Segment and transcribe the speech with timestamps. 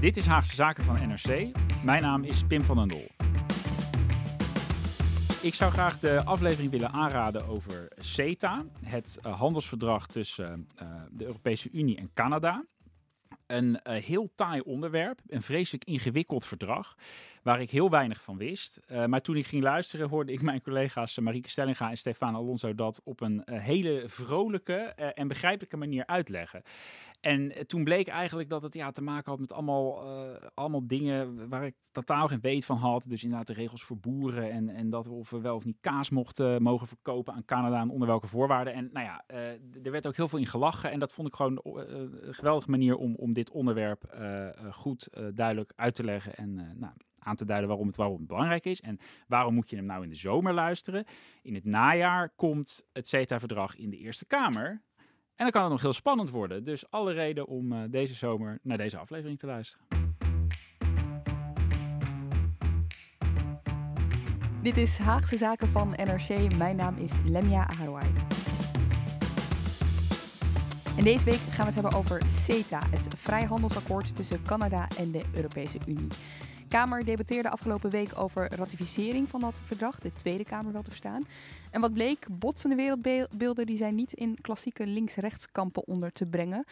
[0.00, 1.56] Dit is Haagse Zaken van NRC.
[1.84, 3.08] Mijn naam is Pim van den Dol.
[5.42, 11.24] Ik zou graag de aflevering willen aanraden over CETA, het uh, handelsverdrag tussen uh, de
[11.24, 12.64] Europese Unie en Canada.
[13.46, 16.96] Een uh, heel taai onderwerp, een vreselijk ingewikkeld verdrag,
[17.42, 18.80] waar ik heel weinig van wist.
[19.06, 23.00] maar toen ik ging luisteren, hoorde ik mijn collega's Marieke Stellinga en Stefan Alonso dat
[23.04, 24.74] op een hele vrolijke
[25.14, 26.62] en begrijpelijke manier uitleggen.
[27.20, 31.48] En toen bleek eigenlijk dat het ja, te maken had met allemaal, uh, allemaal dingen
[31.48, 33.04] waar ik totaal geen weet van had.
[33.08, 36.10] Dus inderdaad de regels voor boeren en, en dat of we wel of niet kaas
[36.10, 38.72] mochten mogen verkopen aan Canada en onder welke voorwaarden.
[38.72, 41.34] En nou ja, uh, er werd ook heel veel in gelachen en dat vond ik
[41.34, 44.16] gewoon een geweldige manier om, om dit onderwerp
[44.70, 46.92] goed duidelijk uit te leggen en nou,
[47.26, 48.80] aan te duiden waarom het, waarom het belangrijk is.
[48.80, 51.04] En waarom moet je hem nou in de zomer luisteren?
[51.42, 54.82] In het najaar komt het CETA-verdrag in de Eerste Kamer.
[55.36, 56.64] En dan kan het nog heel spannend worden.
[56.64, 59.86] Dus alle reden om uh, deze zomer naar deze aflevering te luisteren.
[64.62, 66.56] Dit is Haagse Zaken van NRC.
[66.56, 68.06] Mijn naam is Lemia Aharouai.
[70.96, 75.22] En deze week gaan we het hebben over CETA, het vrijhandelsakkoord tussen Canada en de
[75.34, 76.08] Europese Unie.
[76.68, 81.26] Kamer debatteerde afgelopen week over ratificering van dat verdrag, de Tweede Kamer wel te verstaan.
[81.70, 86.64] En wat bleek, botsende wereldbeelden die zijn niet in klassieke links-rechtskampen onder te brengen.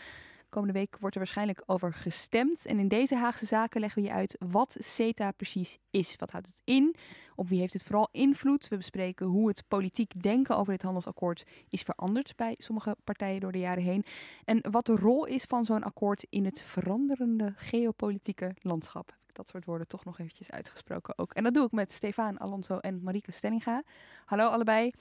[0.48, 2.66] Komende week wordt er waarschijnlijk over gestemd.
[2.66, 6.16] En in deze Haagse zaken leggen we je uit wat CETA precies is.
[6.16, 6.94] Wat houdt het in?
[7.34, 8.68] Op wie heeft het vooral invloed?
[8.68, 13.52] We bespreken hoe het politiek denken over dit handelsakkoord is veranderd bij sommige partijen door
[13.52, 14.04] de jaren heen.
[14.44, 19.64] En wat de rol is van zo'n akkoord in het veranderende geopolitieke landschap dat soort
[19.64, 21.32] woorden toch nog eventjes uitgesproken ook.
[21.32, 23.82] En dat doe ik met Stefan Alonso en Marieke Stellinga.
[24.24, 24.92] Hallo allebei.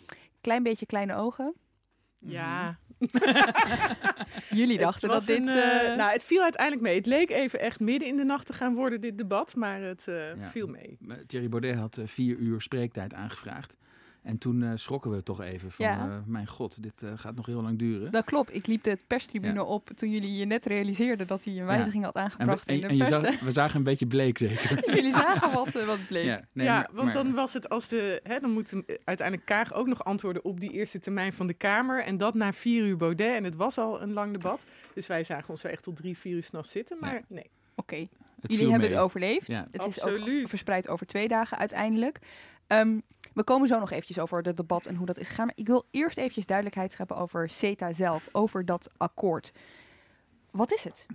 [0.41, 1.53] Klein beetje kleine ogen.
[2.19, 2.77] Ja.
[4.49, 5.37] Jullie dachten dat dit...
[5.37, 6.95] Een, uh, nou, het viel uiteindelijk mee.
[6.95, 9.55] Het leek even echt midden in de nacht te gaan worden, dit debat.
[9.55, 10.49] Maar het uh, ja.
[10.49, 10.97] viel mee.
[11.27, 13.75] Thierry Baudet had vier uur spreektijd aangevraagd.
[14.23, 16.07] En toen uh, schrokken we toch even van, ja.
[16.07, 18.11] uh, mijn god, dit uh, gaat nog heel lang duren.
[18.11, 18.55] Dat klopt.
[18.55, 19.63] Ik liep de perstribune ja.
[19.63, 22.11] op toen jullie je net realiseerden dat hij een wijziging ja.
[22.13, 24.85] had aangebracht en we, in en, de en zag, we zagen een beetje bleek zeker.
[24.95, 26.25] jullie zagen wat, wat bleek.
[26.25, 28.73] Ja, nee, maar, want dan was het als de, hè, dan moet
[29.03, 32.03] uiteindelijk Kaag ook nog antwoorden op die eerste termijn van de Kamer.
[32.03, 33.35] En dat na vier uur Baudet.
[33.35, 34.65] En het was al een lang debat.
[34.93, 36.97] Dus wij zagen ons wel echt tot drie, vier uur s'nachts zitten.
[36.99, 37.49] Maar nee.
[37.75, 38.09] Oké, okay.
[38.41, 38.89] jullie hebben mee.
[38.89, 39.47] het overleefd.
[39.47, 40.27] Het Absoluut.
[40.27, 42.19] is ook verspreid over twee dagen uiteindelijk.
[42.67, 45.45] Um, we komen zo nog eventjes over het debat en hoe dat is gegaan.
[45.45, 49.51] Maar ik wil eerst eventjes duidelijkheid scheppen over CETA zelf, over dat akkoord.
[50.51, 51.05] Wat is het?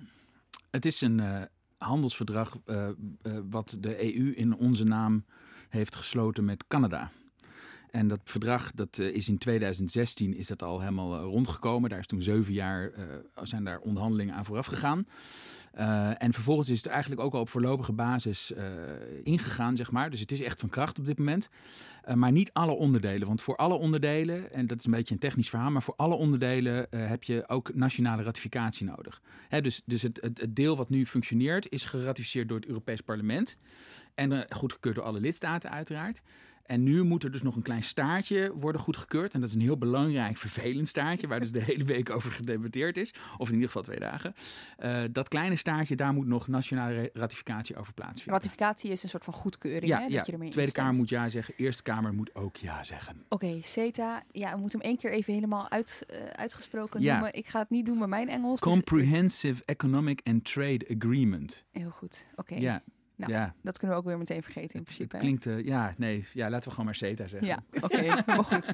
[0.71, 1.43] Het is een uh,
[1.78, 2.89] handelsverdrag uh,
[3.23, 5.25] uh, wat de EU in onze naam
[5.69, 7.11] heeft gesloten met Canada.
[7.91, 11.91] En dat verdrag dat is in 2016 is dat al helemaal rondgekomen.
[11.91, 12.93] Daar is toen zeven jaar
[13.43, 15.07] zijn daar onderhandelingen aan vooraf gegaan.
[15.79, 18.65] Uh, en vervolgens is het eigenlijk ook al op voorlopige basis uh,
[19.23, 20.11] ingegaan, zeg maar.
[20.11, 21.49] Dus het is echt van kracht op dit moment.
[22.09, 23.27] Uh, maar niet alle onderdelen.
[23.27, 26.15] Want voor alle onderdelen, en dat is een beetje een technisch verhaal, maar voor alle
[26.15, 29.21] onderdelen heb je ook nationale ratificatie nodig.
[29.49, 33.01] Hè, dus dus het, het, het, deel wat nu functioneert is geratificeerd door het Europees
[33.01, 33.57] Parlement.
[34.15, 36.21] En goedgekeurd door alle lidstaten, uiteraard.
[36.69, 39.33] En nu moet er dus nog een klein staartje worden goedgekeurd.
[39.33, 42.97] En dat is een heel belangrijk, vervelend staartje, waar dus de hele week over gedebatteerd
[42.97, 43.15] is.
[43.39, 44.34] Of in ieder geval twee dagen.
[44.78, 48.34] Uh, dat kleine staartje, daar moet nog nationale ratificatie over plaatsvinden.
[48.34, 50.05] Ratificatie is een soort van goedkeuring, ja, hè?
[50.05, 53.25] Ja, dat je ermee Tweede Kamer moet ja zeggen, Eerste Kamer moet ook ja zeggen.
[53.28, 57.12] Oké, okay, CETA, ja, we moeten hem één keer even helemaal uit, uh, uitgesproken ja.
[57.12, 57.34] noemen.
[57.34, 58.61] Ik ga het niet doen met mijn Engels.
[58.61, 59.65] Comprehensive dus...
[59.65, 61.65] Economic and Trade Agreement.
[61.71, 62.41] Heel goed, oké.
[62.41, 62.60] Okay.
[62.63, 62.83] Ja.
[63.18, 63.54] Nou, ja.
[63.62, 65.16] dat kunnen we ook weer meteen vergeten in principe.
[65.16, 67.48] Het klinkt, uh, ja, nee, ja, laten we gewoon maar CETA zeggen.
[67.48, 68.66] Ja, oké, okay, maar goed.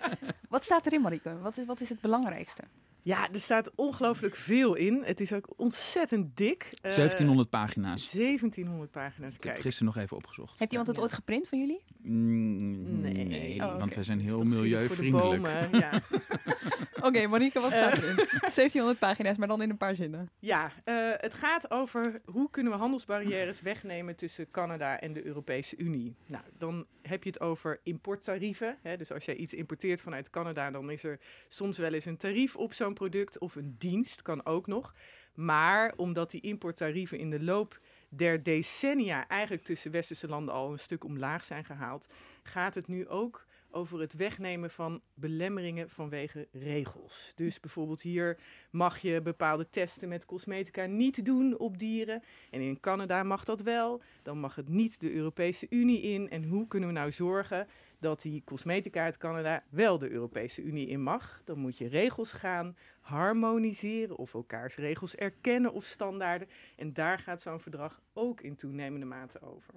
[0.49, 1.39] Wat staat erin, Marieke?
[1.39, 2.63] Wat is, wat is het belangrijkste?
[3.03, 5.03] Ja, er staat ongelooflijk veel in.
[5.05, 6.65] Het is ook ontzettend dik.
[6.65, 8.11] Uh, 1700 pagina's.
[8.11, 9.35] 1700 pagina's.
[9.35, 10.59] Ik heb het gisteren nog even opgezocht.
[10.59, 11.03] Heeft iemand het ja.
[11.03, 11.83] ooit geprint van jullie?
[12.03, 13.79] Mm, nee, nee oh, okay.
[13.79, 15.47] want we zijn heel milieuvriendelijk.
[15.47, 16.03] Voor de bomen, ja.
[17.05, 18.17] Oké, Monique, wat staat erin?
[18.41, 20.31] 1700 pagina's, maar dan in een paar zinnen.
[20.39, 25.77] Ja, eh, het gaat over hoe kunnen we handelsbarrières wegnemen tussen Canada en de Europese
[25.77, 26.17] Unie.
[26.27, 28.79] Nou, dan heb je het over importtarieven.
[28.83, 28.97] Hè?
[28.97, 32.57] Dus als jij iets importeert vanuit Canada, dan is er soms wel eens een tarief
[32.57, 34.95] op zo'n product of een dienst, kan ook nog.
[35.35, 40.79] Maar omdat die importtarieven in de loop der decennia eigenlijk tussen westerse landen al een
[40.79, 42.09] stuk omlaag zijn gehaald,
[42.43, 47.33] gaat het nu ook over het wegnemen van belemmeringen vanwege regels.
[47.35, 48.39] Dus bijvoorbeeld hier
[48.71, 52.23] mag je bepaalde testen met cosmetica niet doen op dieren.
[52.51, 54.03] En in Canada mag dat wel.
[54.23, 56.31] Dan mag het niet de Europese Unie in.
[56.31, 57.67] En hoe kunnen we nou zorgen
[57.99, 61.43] dat die cosmetica uit Canada wel de Europese Unie in mag?
[61.45, 66.49] Dan moet je regels gaan harmoniseren of elkaars regels erkennen of standaarden.
[66.77, 69.75] En daar gaat zo'n verdrag ook in toenemende mate over.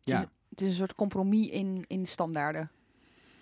[0.00, 0.30] Ja.
[0.48, 2.70] Het is een soort compromis in, in standaarden.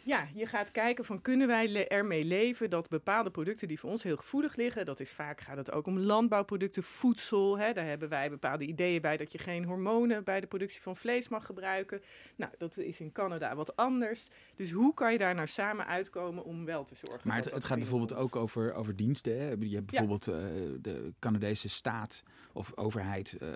[0.08, 4.02] Ja, je gaat kijken van kunnen wij ermee leven dat bepaalde producten die voor ons
[4.02, 7.58] heel gevoelig liggen, dat is vaak gaat het ook om landbouwproducten, voedsel.
[7.58, 10.96] Hè, daar hebben wij bepaalde ideeën bij dat je geen hormonen bij de productie van
[10.96, 12.00] vlees mag gebruiken.
[12.36, 14.28] Nou, dat is in Canada wat anders.
[14.54, 17.20] Dus hoe kan je daar nou samen uitkomen om wel te zorgen?
[17.28, 19.40] Maar het, het gaat bijvoorbeeld ook over, over diensten.
[19.40, 19.54] Hè?
[19.58, 20.34] Je hebt bijvoorbeeld uh,
[20.80, 22.22] de Canadese staat
[22.52, 23.48] of overheid uh,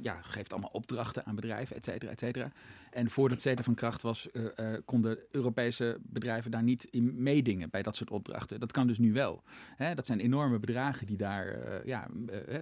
[0.00, 2.52] ja, geeft allemaal opdrachten aan bedrijven, et cetera, et cetera.
[2.90, 7.70] En voordat CETA van kracht was, uh, uh, konden Europese bedrijven daar niet in meedingen
[7.70, 8.60] bij dat soort opdrachten.
[8.60, 9.42] Dat kan dus nu wel.
[9.76, 12.06] Hè, dat zijn enorme bedragen die daar, uh, ja,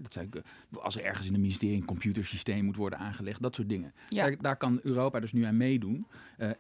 [0.03, 0.31] dat zijn,
[0.73, 3.93] als er ergens in een ministerie een computersysteem moet worden aangelegd, dat soort dingen.
[4.09, 4.25] Ja.
[4.25, 6.07] Daar, daar, kan Europa dus nu aan meedoen.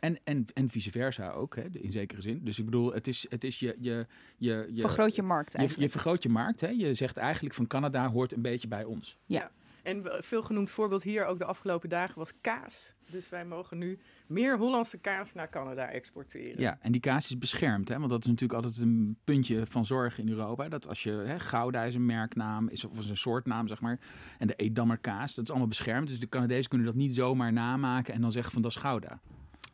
[0.00, 2.40] en, en, en vice versa ook, hè, in zekere zin.
[2.44, 4.06] Dus ik bedoel, het is, het is je, je,
[4.36, 4.80] je, je...
[4.80, 5.74] Vergroot je markt eigenlijk.
[5.74, 6.60] Je, je vergroot je markt.
[6.60, 6.68] Hè.
[6.68, 9.16] Je zegt eigenlijk van Canada hoort een beetje bij ons.
[9.26, 9.50] Ja.
[9.88, 12.94] En veel genoemd voorbeeld hier ook de afgelopen dagen was kaas.
[13.10, 16.60] Dus wij mogen nu meer Hollandse kaas naar Canada exporteren.
[16.60, 17.88] Ja, en die kaas is beschermd.
[17.88, 17.98] Hè?
[17.98, 20.68] Want dat is natuurlijk altijd een puntje van zorg in Europa.
[20.68, 24.00] Dat als je, hè, Gouda is een merknaam, is, of een soortnaam zeg maar.
[24.38, 26.08] En de Edammer kaas, dat is allemaal beschermd.
[26.08, 29.20] Dus de Canadezen kunnen dat niet zomaar namaken en dan zeggen van dat is Gouda.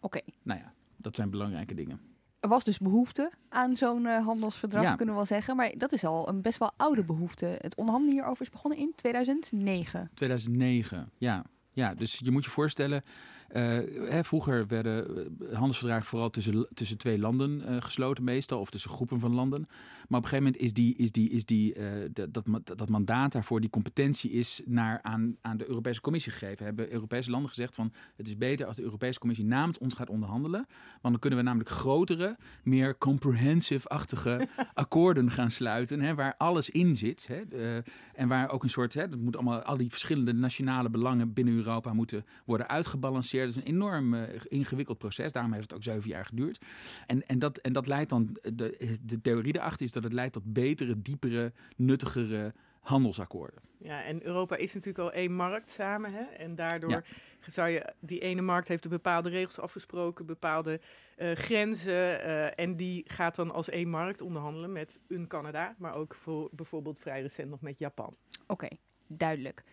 [0.00, 0.20] Oké.
[0.42, 2.00] Nou ja, dat zijn belangrijke dingen.
[2.44, 4.94] Er was dus behoefte aan zo'n uh, handelsverdrag, ja.
[4.94, 5.56] kunnen we wel zeggen.
[5.56, 7.46] Maar dat is al een best wel oude behoefte.
[7.60, 10.10] Het onderhandelen hierover is begonnen in 2009.
[10.14, 11.44] 2009, ja.
[11.72, 13.04] Ja, dus je moet je voorstellen,
[13.52, 13.62] uh,
[14.10, 19.20] hè, vroeger werden handelsverdragen vooral tussen, tussen twee landen uh, gesloten meestal, of tussen groepen
[19.20, 19.68] van landen.
[20.08, 21.86] Maar op een gegeven moment is, die, is, die, is die, uh,
[22.30, 26.64] dat, dat mandaat daarvoor, die competentie is naar aan, aan de Europese Commissie gegeven.
[26.64, 30.10] Hebben Europese landen gezegd van het is beter als de Europese Commissie namens ons gaat
[30.10, 30.66] onderhandelen.
[31.00, 36.00] Want dan kunnen we namelijk grotere, meer comprehensive-achtige akkoorden gaan sluiten.
[36.00, 37.26] Hè, waar alles in zit.
[37.26, 37.82] Hè, uh,
[38.14, 41.54] en waar ook een soort, hè, dat moet allemaal, al die verschillende nationale belangen binnen
[41.54, 43.46] Europa moeten worden uitgebalanceerd.
[43.46, 45.32] Dat is een enorm uh, ingewikkeld proces.
[45.32, 46.58] Daarom heeft het ook zeven jaar geduurd.
[47.06, 50.32] En, en, dat, en dat leidt dan, de, de theorie erachter is dat het leidt
[50.32, 53.60] tot betere, diepere, nuttigere handelsakkoorden.
[53.78, 56.12] Ja, en Europa is natuurlijk al één markt samen.
[56.12, 56.22] Hè?
[56.22, 57.02] En daardoor ja.
[57.46, 60.80] zou je, die ene markt heeft bepaalde regels afgesproken, bepaalde
[61.18, 61.92] uh, grenzen.
[61.92, 66.48] Uh, en die gaat dan als één markt onderhandelen met een Canada, maar ook voor
[66.52, 68.16] bijvoorbeeld vrij recent nog met Japan.
[68.42, 69.64] Oké, okay, duidelijk.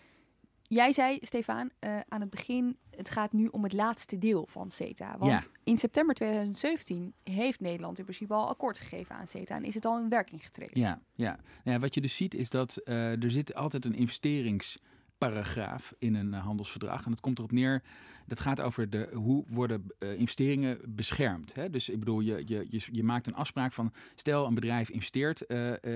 [0.74, 4.70] Jij zei, Stefan, uh, aan het begin, het gaat nu om het laatste deel van
[4.70, 5.18] CETA.
[5.18, 5.52] Want ja.
[5.64, 9.86] in september 2017 heeft Nederland in principe al akkoord gegeven aan CETA en is het
[9.86, 10.80] al in werking getreden.
[10.80, 11.40] Ja, ja.
[11.64, 16.34] ja wat je dus ziet is dat uh, er zit altijd een investeringsparagraaf in een
[16.34, 17.06] uh, handelsverdrag.
[17.06, 17.84] En het komt erop neer,
[18.26, 21.54] dat gaat over de, hoe worden investeringen beschermd.
[21.54, 21.70] Hè?
[21.70, 25.42] Dus ik bedoel, je, je, je, je, maakt een afspraak van, stel een bedrijf investeert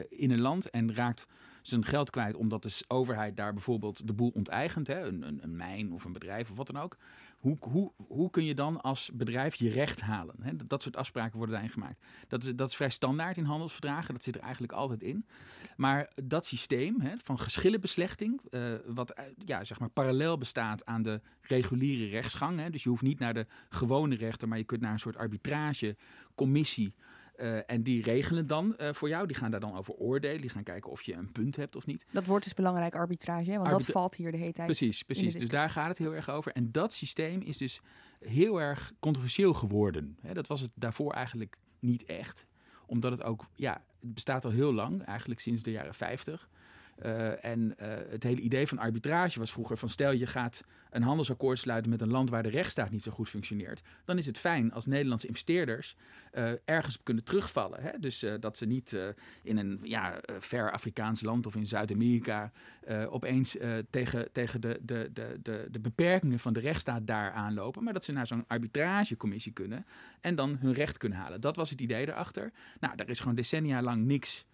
[0.09, 1.27] in een land en raakt
[1.67, 5.55] zijn geld kwijt omdat de overheid daar bijvoorbeeld de boel onteigent, hè, een, een, een
[5.55, 6.97] mijn of een bedrijf of wat dan ook.
[7.39, 10.35] Hoe, hoe, hoe kun je dan als bedrijf je recht halen?
[10.41, 10.55] Hè?
[10.67, 12.01] Dat, soort afspraken worden daarin gemaakt.
[12.27, 15.25] Dat is, dat is vrij standaard in handelsverdragen, dat zit er eigenlijk altijd in.
[15.75, 19.13] Maar dat systeem hè, van geschillenbeslechting, uh, wat
[19.45, 22.59] ja, zeg maar parallel bestaat aan de reguliere rechtsgang.
[22.59, 25.17] Hè, dus je hoeft niet naar de gewone rechter, maar je kunt naar een soort
[25.17, 26.93] arbitragecommissie.
[27.37, 29.27] Uh, en die regelen dan uh, voor jou.
[29.27, 30.41] Die gaan daar dan over oordelen.
[30.41, 32.05] Die gaan kijken of je een punt hebt of niet.
[32.11, 33.57] Dat wordt dus belangrijk arbitrage, hè?
[33.57, 34.67] want Arbitra dat valt hier de hele tijd.
[34.67, 35.33] Precies, precies.
[35.33, 36.51] Dus daar gaat het heel erg over.
[36.51, 37.81] En dat systeem is dus
[38.19, 40.17] heel erg controversieel geworden.
[40.21, 42.45] Hè, dat was het daarvoor eigenlijk niet echt.
[42.85, 46.49] Omdat het ook, ja, het bestaat al heel lang, eigenlijk sinds de jaren 50.
[47.03, 51.01] Uh, en uh, het hele idee van arbitrage was vroeger van stel je gaat een
[51.01, 53.81] handelsakkoord sluiten met een land waar de rechtsstaat niet zo goed functioneert.
[54.05, 55.95] Dan is het fijn als Nederlandse investeerders
[56.33, 57.81] uh, ergens kunnen terugvallen.
[57.81, 57.99] Hè?
[57.99, 58.97] Dus dat ze niet
[59.43, 62.51] in een ja, ver Afrikaans land of in Zuid-Amerika
[63.09, 63.57] opeens
[63.89, 67.83] tegen, tegen de, de, de, de, de beperkingen van de rechtsstaat daar aanlopen.
[67.83, 69.85] Maar dat ze naar zo'n arbitragecommissie kunnen
[70.21, 71.41] en dan hun recht kunnen halen.
[71.41, 72.51] Dat was het idee erachter.
[72.79, 74.45] Nou, daar is gewoon decennia lang niks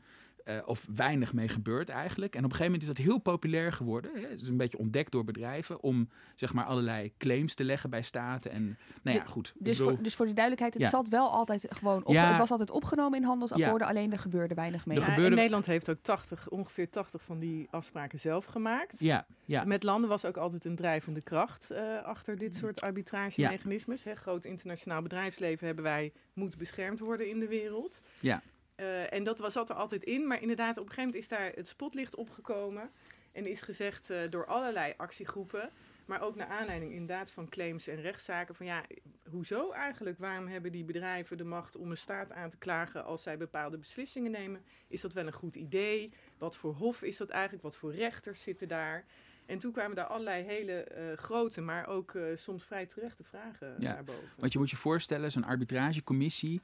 [0.45, 2.35] uh, of weinig mee gebeurd eigenlijk.
[2.35, 4.11] En op een gegeven moment is dat heel populair geworden.
[4.13, 4.27] Hè.
[4.27, 8.01] Het is een beetje ontdekt door bedrijven om zeg maar allerlei claims te leggen bij
[8.01, 8.51] staten.
[8.51, 9.53] En nou ja, goed.
[9.57, 10.89] Dus, bedoel, voor, dus voor die duidelijkheid, het ja.
[10.89, 12.13] zat wel altijd gewoon op.
[12.13, 12.27] Ja.
[12.27, 13.93] Het was altijd opgenomen in handelsakkoorden, ja.
[13.93, 15.01] alleen er gebeurde weinig mee.
[15.01, 15.35] Gebeurde...
[15.35, 18.95] Nederland heeft ook 80, ongeveer 80 van die afspraken zelf gemaakt.
[18.99, 19.25] Ja.
[19.45, 19.63] Ja.
[19.63, 24.03] Met landen was ook altijd een drijvende kracht uh, achter dit soort arbitragemechanismes.
[24.03, 24.15] Hè.
[24.15, 28.01] Groot internationaal bedrijfsleven hebben wij, moet beschermd worden in de wereld.
[28.19, 28.41] Ja.
[28.81, 30.27] Uh, en dat was, zat er altijd in.
[30.27, 32.89] Maar inderdaad, op een gegeven moment is daar het spotlicht opgekomen.
[33.31, 35.69] En is gezegd uh, door allerlei actiegroepen.
[36.05, 38.55] Maar ook naar aanleiding inderdaad van claims en rechtszaken.
[38.55, 38.83] Van ja,
[39.29, 40.19] hoezo eigenlijk?
[40.19, 43.77] Waarom hebben die bedrijven de macht om een staat aan te klagen als zij bepaalde
[43.77, 44.61] beslissingen nemen?
[44.87, 46.13] Is dat wel een goed idee?
[46.37, 47.63] Wat voor hof is dat eigenlijk?
[47.63, 49.05] Wat voor rechters zitten daar?
[49.45, 53.75] En toen kwamen daar allerlei hele uh, grote, maar ook uh, soms vrij terechte vragen
[53.79, 54.29] ja, naar boven.
[54.37, 56.61] Want je moet je voorstellen, zo'n arbitragecommissie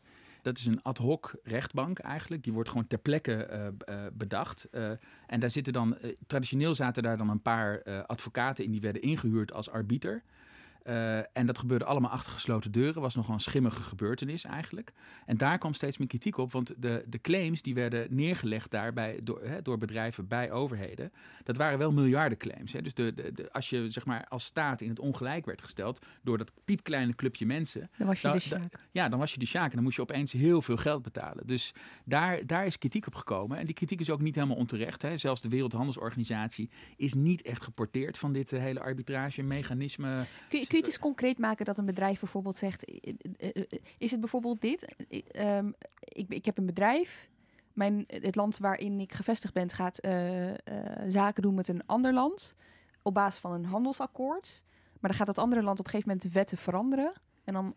[0.48, 2.44] dat is een ad hoc rechtbank eigenlijk.
[2.44, 4.68] Die wordt gewoon ter plekke uh, uh, bedacht.
[4.72, 4.92] Uh,
[5.28, 9.54] en daar zitten dan, traditioneel zaten daar dan een paar advocaten in die werden ingehuurd
[9.54, 10.24] als arbiter.
[10.88, 13.02] Uh, en dat gebeurde allemaal achter gesloten deuren.
[13.02, 14.94] Was nogal een schimmige gebeurtenis eigenlijk.
[15.26, 16.52] En daar kwam steeds meer kritiek op.
[16.52, 21.12] Want de, de claims die werden neergelegd daarbij door, hè, door bedrijven bij overheden.
[21.44, 22.74] Dat waren wel miljardenclaims.
[22.74, 22.82] Hè.
[22.82, 26.06] Dus de, de, de, als je zeg maar, als staat in het ongelijk werd gesteld.
[26.22, 27.90] door dat piepkleine clubje mensen.
[27.98, 28.88] Dan was je de sjaak.
[28.92, 29.70] Ja, dan was je de sjaak.
[29.70, 31.48] En dan moest je opeens heel veel geld betalen.
[31.48, 33.58] Dus daar, daar is kritiek op gekomen.
[33.58, 35.02] En die kritiek is ook niet helemaal onterecht.
[35.02, 35.18] Hè.
[35.18, 40.26] Zelfs de Wereldhandelsorganisatie is niet echt geporteerd van dit uh, hele arbitrage-mechanisme.
[40.50, 42.92] Kun je, kun je het eens concreet maken dat een bedrijf bijvoorbeeld zegt:
[43.98, 44.96] is het bijvoorbeeld dit?
[45.36, 47.30] Um, ik, ik heb een bedrijf.
[47.74, 50.56] Mijn, het land waarin ik gevestigd ben gaat uh, uh,
[51.08, 52.56] zaken doen met een ander land
[53.02, 54.64] op basis van een handelsakkoord.
[55.00, 57.14] Maar dan gaat dat andere land op een gegeven moment de wetten veranderen.
[57.44, 57.76] En dan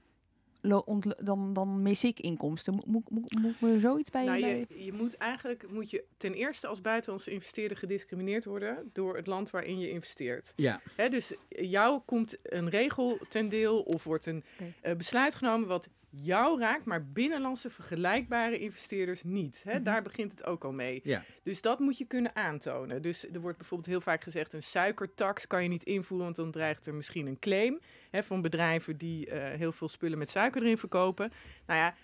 [0.60, 2.74] dan, dan mis ik inkomsten.
[2.74, 6.34] Moet, moet, moet, moet er zoiets bij, nou, je, je moet eigenlijk moet je ten
[6.34, 10.52] eerste als buitenlandse investeerder gediscrimineerd worden door het land waarin je investeert.
[10.56, 10.80] Ja.
[10.96, 14.74] Hè, dus jou komt een regel ten deel of wordt een okay.
[14.82, 19.60] uh, besluit genomen wat jou raakt, maar binnenlandse vergelijkbare investeerders niet.
[19.64, 19.70] Hè?
[19.70, 19.84] Mm -hmm.
[19.84, 21.00] Daar begint het ook al mee.
[21.04, 21.22] Ja.
[21.42, 23.02] Dus dat moet je kunnen aantonen.
[23.02, 26.50] Dus er wordt bijvoorbeeld heel vaak gezegd: een suikertax kan je niet invoeren, want dan
[26.50, 30.62] dreigt er misschien een claim hè, van bedrijven die uh, heel veel spullen met suiker
[30.62, 31.32] erin verkopen.
[31.66, 31.94] Nou ja,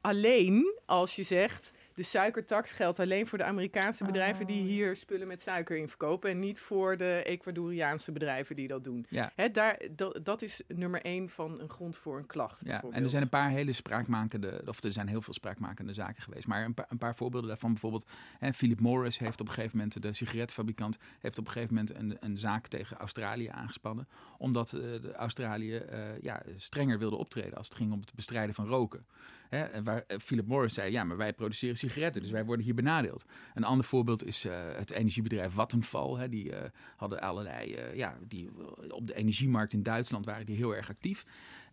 [0.00, 5.26] alleen als je zegt de suikertax geldt alleen voor de Amerikaanse bedrijven die hier spullen
[5.26, 6.30] met suiker in verkopen.
[6.30, 9.06] En niet voor de Ecuadoriaanse bedrijven die dat doen.
[9.08, 9.32] Ja.
[9.34, 12.60] Hè, daar, dat, dat is nummer één van een grond voor een klacht.
[12.64, 16.22] Ja, en er zijn een paar hele spraakmakende, of er zijn heel veel spraakmakende zaken
[16.22, 16.46] geweest.
[16.46, 18.06] Maar een paar, een paar voorbeelden daarvan bijvoorbeeld.
[18.38, 21.96] Hè, Philip Morris heeft op een gegeven moment, de sigaretfabrikant, heeft op een gegeven moment
[21.96, 24.08] een, een zaak tegen Australië aangespannen.
[24.38, 28.54] Omdat uh, de Australië uh, ja, strenger wilde optreden als het ging om het bestrijden
[28.54, 29.06] van roken.
[29.54, 33.24] Hè, waar Philip Morris zei, ja, maar wij produceren sigaretten, dus wij worden hier benadeeld.
[33.54, 36.18] Een ander voorbeeld is uh, het energiebedrijf Vattenfall.
[36.18, 36.58] Hè, die uh,
[36.96, 38.50] hadden allerlei, ja, die
[38.88, 41.24] op de energiemarkt in Duitsland waren die heel erg actief.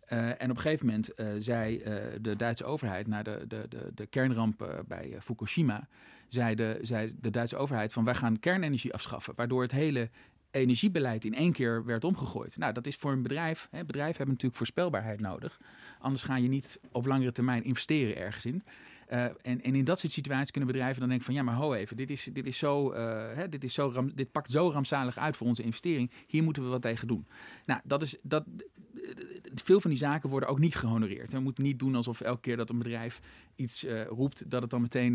[0.06, 1.82] en op een gegeven moment zei
[2.20, 5.88] de Duitse overheid, na de, de, de, de kernramp bij Fukushima,
[6.28, 10.10] zei de, de Duitse overheid van wij gaan kernenergie afschaffen, waardoor het hele
[10.52, 12.56] energiebeleid in één keer werd omgegooid.
[12.56, 13.68] Nou, dat is voor een bedrijf.
[13.70, 15.60] Hè, bedrijven hebben natuurlijk voorspelbaarheid nodig.
[16.02, 18.62] Anders ga je niet op langere termijn investeren ergens in.
[19.12, 21.72] Uh, en, en, in dat soort situaties kunnen bedrijven dan denken van ja, maar ho
[21.72, 22.96] even, dit, is, dit, is zo, uh,
[23.34, 26.10] hè, dit, is zo dit pakt zo rampzalig uit voor onze investering.
[26.26, 27.26] Hier moeten we wat tegen doen.
[27.64, 28.44] Nou, dat is, dat,
[29.54, 31.32] veel van die zaken worden ook niet gehonoreerd.
[31.32, 33.20] We moeten niet doen alsof elke keer dat een bedrijf
[33.54, 35.12] iets uh, roept, dat het dan meteen...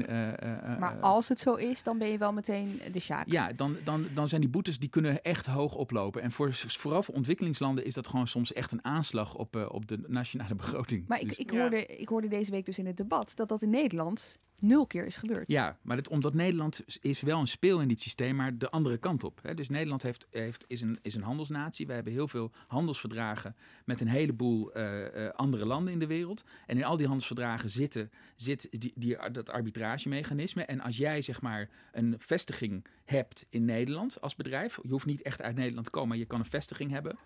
[0.79, 3.27] maar als het zo is, dan ben je wel meteen de sjaak.
[3.27, 6.21] Ja, dan, dan, dan zijn die boetes, die kunnen echt hoog oplopen.
[6.21, 9.99] En voor, vooral voor ontwikkelingslanden is dat gewoon soms echt een aanslag op, op de
[10.07, 11.07] nationale begroting.
[11.07, 11.87] Maar dus, ik, ik, hoorde, ja.
[11.87, 15.15] ik hoorde deze week dus in het debat dat dat in Nederland nul keer is
[15.15, 15.51] gebeurd.
[15.51, 19.23] Ja, maar omdat Nederland is wel een speel in dit systeem, maar de andere kant
[19.23, 19.39] op.
[19.41, 19.53] Hè.
[19.53, 21.87] Dus Nederland heeft, heeft, is, een, is een handelsnatie.
[21.87, 26.43] We hebben heel veel handelsverdragen met een heleboel uh, uh, andere landen in de wereld.
[26.65, 30.63] En in al die handelsverdragen zitten, zit die, die, dat arbitragemechanisme.
[30.63, 35.21] En als jij zeg maar een vestiging hebt in Nederland als bedrijf, je hoeft niet
[35.21, 37.17] echt uit Nederland te komen, maar je kan een vestiging hebben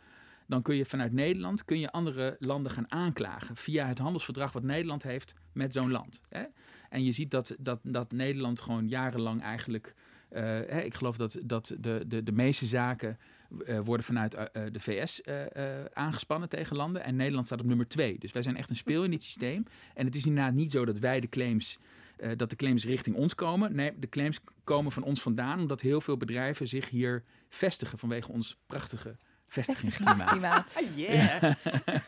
[0.51, 4.63] dan kun je vanuit Nederland kun je andere landen gaan aanklagen via het handelsverdrag wat
[4.63, 6.21] Nederland heeft met zo'n land.
[6.29, 6.43] Hè?
[6.91, 9.93] En je ziet dat, dat, dat Nederland gewoon jarenlang eigenlijk
[10.31, 13.17] Eh, hè, ik geloof dat, dat de, de, de meeste zaken
[13.65, 17.03] eh, worden vanuit eh, de VS eh, eh, aangespannen tegen landen.
[17.03, 18.19] En Nederland staat op nummer twee.
[18.19, 19.63] Dus wij zijn echt een speel in dit systeem.
[19.93, 21.77] En het is inderdaad niet zo dat wij de claims.
[22.17, 23.75] eh, dat de claims richting ons komen.
[23.75, 25.60] Nee, de claims komen van ons vandaan.
[25.60, 29.15] Omdat heel veel bedrijven zich hier vestigen vanwege ons prachtige
[29.48, 30.71] vestigingsklimaat.
[30.71, 30.77] Vestigingsklimaat.
[30.77, 31.55] Ah, yeah.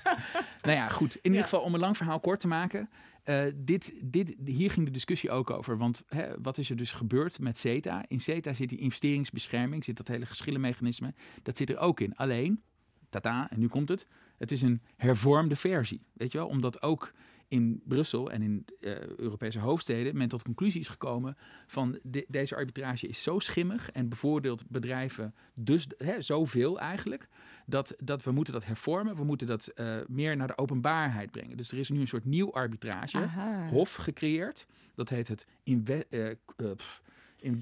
[0.62, 1.16] Nou ja, goed.
[1.16, 1.44] In ieder Ja.
[1.44, 2.90] geval om een lang verhaal kort te maken.
[3.24, 5.78] Eh, dit, dit, hier ging de discussie ook over.
[5.78, 8.06] Want hè, wat is er dus gebeurd met CETA?
[8.08, 11.14] In CETA zit die investeringsbescherming, zit dat hele geschillenmechanisme.
[11.44, 12.16] Dat zit er ook in.
[12.16, 12.62] Alleen,
[13.10, 14.08] tata, en nu komt het.
[14.38, 16.02] Het is een hervormde versie.
[16.14, 16.48] Weet je wel?
[16.48, 17.14] Omdat ook
[17.54, 22.56] in Brussel en in eh, Europese hoofdsteden men tot conclusie is gekomen van de- deze
[22.56, 27.28] arbitrage is zo schimmig en bevoordeelt bedrijven dus hè, zoveel eigenlijk
[27.66, 29.16] dat, dat we moeten dat hervormen.
[29.16, 31.58] We moeten dat eh, meer naar de openbaarheid brengen.
[31.58, 33.68] Dus er is nu een soort nieuw arbitrage Aha.
[33.70, 34.66] hof gecreëerd.
[34.96, 36.30] Dat heet het eh,
[36.76, 37.02] pff,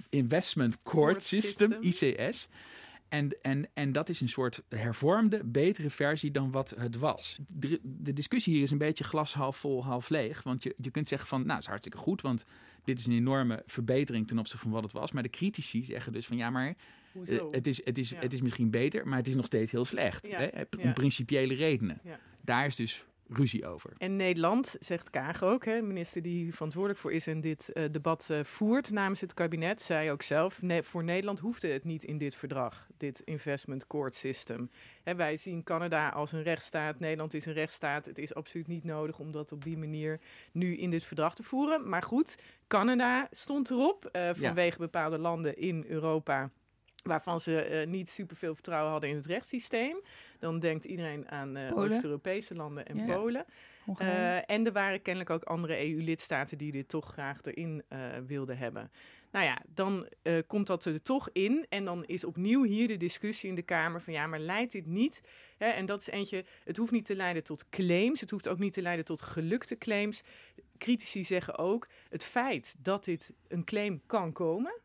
[0.09, 2.09] Investment Court, Court System, System.
[2.17, 2.47] ICS.
[3.11, 7.37] En, en, en dat is een soort hervormde, betere versie dan wat het was.
[7.47, 10.43] De, de discussie hier is een beetje glas half vol, half leeg.
[10.43, 12.45] Want je, je kunt zeggen van, nou, is hartstikke goed, want
[12.83, 15.11] dit is een enorme verbetering ten opzichte van wat het was.
[15.11, 16.75] Maar de critici zeggen dus van, ja, maar
[17.25, 18.19] eh, het, is, het, is, Ja.
[18.19, 20.27] het is misschien beter, maar het is nog steeds heel slecht.
[20.27, 20.47] Ja, Hè?
[20.77, 20.91] Om ja.
[20.93, 22.01] principiële redenen.
[22.41, 23.93] Daar is dus ruzie over.
[23.97, 28.29] En Nederland, zegt Kaag ook, hè, minister die verantwoordelijk voor is en dit eh, debat
[28.29, 32.35] eh, voert namens het kabinet, zei ook zelf, voor Nederland hoefde het niet in dit
[32.35, 34.69] verdrag, dit investment court system.
[35.03, 38.05] Hè, wij zien Canada als een rechtsstaat, Nederland is een rechtsstaat.
[38.05, 40.19] Het is absoluut niet nodig om dat op die manier
[40.51, 41.89] nu in dit verdrag te voeren.
[41.89, 46.51] Maar goed, Canada stond erop eh, vanwege bepaalde landen in Europa
[47.03, 50.01] waarvan ze eh, niet superveel vertrouwen hadden in het rechtssysteem.
[50.39, 51.91] Dan denkt iedereen aan Polen.
[51.91, 53.15] Oost-Europese landen en Ja.
[53.15, 53.45] Polen.
[53.97, 57.83] Eh, en er waren kennelijk ook andere EU-lidstaten die dit toch graag erin
[58.27, 58.91] wilden hebben.
[59.31, 60.07] Nou ja, dan
[60.47, 61.65] komt dat er toch in.
[61.69, 64.85] En dan is opnieuw hier de discussie in de Kamer van ja, maar leidt dit
[64.85, 65.21] niet?
[65.57, 68.19] Hè, en dat is eentje, het hoeft niet te leiden tot claims.
[68.21, 70.23] Het hoeft ook niet te leiden tot gelukte claims.
[70.77, 74.81] Critici zeggen ook, het feit dat dit een claim kan komen,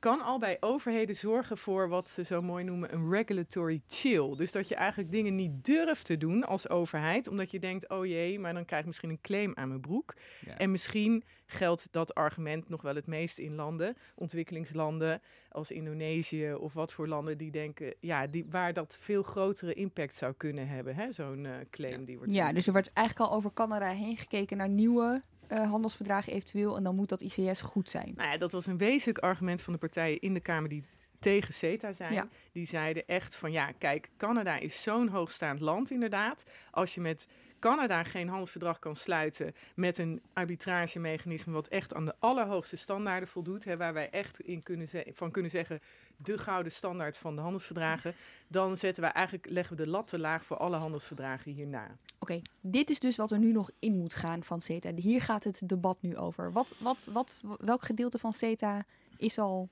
[0.00, 4.36] kan al bij overheden zorgen voor wat ze zo mooi noemen een regulatory chill.
[4.36, 8.06] Dus dat je eigenlijk dingen niet durft te doen als overheid, omdat je denkt, oh
[8.06, 10.14] jee, maar dan krijg ik misschien een claim aan mijn broek.
[10.46, 10.58] Ja.
[10.58, 16.72] En misschien geldt dat argument nog wel het meest in landen, ontwikkelingslanden als Indonesië of
[16.72, 20.94] wat voor landen die denken, ja, die, waar dat veel grotere impact zou kunnen hebben,
[20.94, 24.16] hè, zo'n eh, claim die wordt Ja, dus er wordt eigenlijk al over Canada heen
[24.16, 26.76] gekeken naar nieuwe eh, handelsverdragen eventueel.
[26.76, 28.12] En dan moet dat ICS goed zijn.
[28.16, 30.84] Nou ja, dat was een wezenlijk argument van de partijen in de Kamer die
[31.18, 32.12] tegen CETA zijn.
[32.12, 32.28] Ja.
[32.52, 36.44] Die zeiden echt van ja, kijk, Canada is zo'n hoogstaand land inderdaad.
[36.70, 37.26] Als je met
[37.60, 43.64] Canada geen handelsverdrag kan sluiten met een arbitragemechanisme wat echt aan de allerhoogste standaarden voldoet,
[43.64, 45.80] hè, waar wij echt in kunnen van kunnen zeggen
[46.16, 48.14] de gouden standaard van de handelsverdragen,
[48.48, 51.96] dan zetten wij eigenlijk leggen we de lat te laag voor alle handelsverdragen hierna.
[52.18, 54.92] Oké, dit is dus wat er nu nog in moet gaan van CETA.
[54.94, 56.52] Hier gaat het debat nu over.
[56.52, 58.84] Wat, wat, wat, welk gedeelte van CETA
[59.16, 59.68] is al...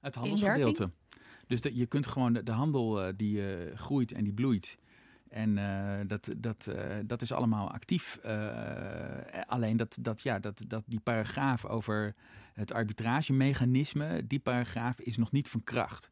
[0.00, 0.90] Het In handelsgedeelte.
[1.46, 4.78] Dus dat, je kunt gewoon de, de handel eh, die eh, groeit en die bloeit.
[5.32, 8.18] En eh, dat, dat, eh, dat is allemaal actief.
[8.22, 12.14] Eh, alleen dat, dat, ja, dat, dat die paragraaf over
[12.54, 16.10] het arbitragemechanisme, die paragraaf is nog niet van kracht.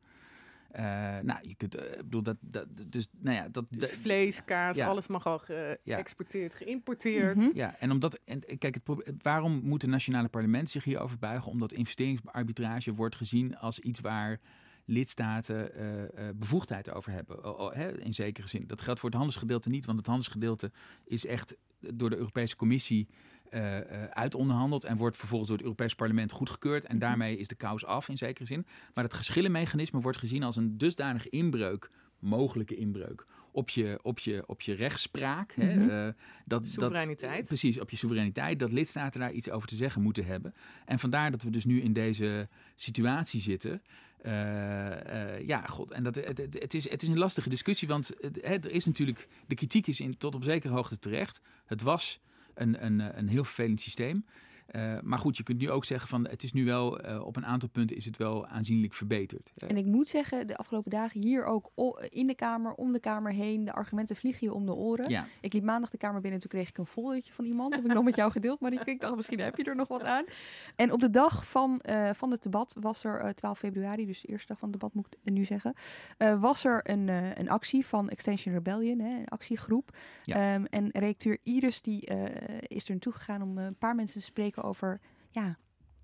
[1.23, 4.87] Nou, je kunt, ik bedoel, dat, dat, dus, nou ja, dat, Dus vlees, kaas, Ja.
[4.87, 7.37] alles mag al geëxporteerd, geïmporteerd.
[7.37, 7.51] Mhm.
[7.55, 11.51] Ja, en omdat, en kijk, het, waarom moeten nationale parlementen zich hierover buigen?
[11.51, 14.41] Omdat investeringsarbitrage wordt gezien als iets waar
[14.91, 17.37] lidstaten eh, bevoegdheid over hebben.
[17.73, 18.65] Hè, in zekere zin.
[18.67, 20.71] Dat geldt voor het handelsgedeelte niet, want het handelsgedeelte
[21.05, 23.09] is echt door de Europese Commissie
[23.51, 26.85] eh, uitonderhandeld en wordt vervolgens door het Europees Parlement goedgekeurd.
[26.85, 28.67] En daarmee is de kous af in zekere zin.
[28.95, 34.43] Maar het geschillenmechanisme wordt gezien als een dusdanig inbreuk, mogelijke inbreuk, op je, op je,
[34.47, 35.53] op je rechtspraak.
[35.55, 36.13] hè, Mhm.
[36.45, 37.39] dat, Soevereiniteit.
[37.39, 38.59] Dat, precies, op je soevereiniteit.
[38.59, 40.55] Dat lidstaten daar iets over te zeggen moeten hebben.
[40.85, 43.83] En vandaar dat we dus nu in deze situatie zitten.
[44.23, 45.91] Eh, eh, ja, god.
[45.91, 48.11] En dat, het, het, is, het is een lastige discussie, want
[48.43, 51.41] er is natuurlijk, de kritiek is in, tot op zekere hoogte terecht.
[51.67, 52.21] Het was
[52.55, 54.25] een, een, een heel vervelend systeem.
[54.71, 57.37] Eh, maar goed, je kunt nu ook zeggen van het is nu wel, eh, op
[57.37, 59.53] een aantal punten is het wel aanzienlijk verbeterd.
[59.67, 61.71] En ik moet zeggen, de afgelopen dagen hier ook
[62.09, 65.09] in de Kamer, om de Kamer heen, de argumenten vliegen je om de oren.
[65.11, 67.75] ja, Ik liep maandag de Kamer binnen en toen kreeg ik een foldertje van iemand.
[67.75, 70.05] Heb ik nog met jou gedeeld, maar ik dacht misschien heb je er nog wat
[70.05, 70.25] aan.
[70.77, 74.21] En op de dag van, eh, van het debat was er, eh, 12 februari, dus
[74.21, 75.75] de eerste dag van het debat moet ik nu zeggen,
[76.17, 79.97] eh, was er een, eh, een actie van Extension Rebellion, hè, een actiegroep.
[80.25, 80.55] Ja.
[80.55, 84.27] Ehm, en redacteur Iris die, eh, is er naartoe gegaan om een paar mensen te
[84.27, 85.59] spreken over, ja,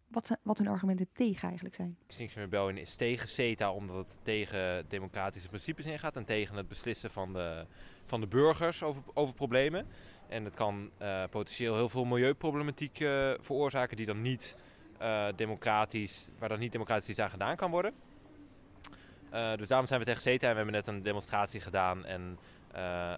[0.08, 1.98] wat, wat hun argumenten tegen eigenlijk zijn.
[2.06, 7.10] Extinction Rebellion is tegen CETA omdat het tegen democratische principes ingaat en tegen het beslissen
[7.10, 7.66] van de,
[8.04, 9.86] van de burgers over, over problemen.
[10.28, 14.56] En het kan eh, potentieel heel veel milieuproblematiek eh, veroorzaken die dan niet
[14.98, 17.94] eh, democratisch, waar dan niet democratisch aan gedaan kan worden.
[19.56, 22.38] Dus daarom zijn we tegen CETA en we hebben net een demonstratie gedaan en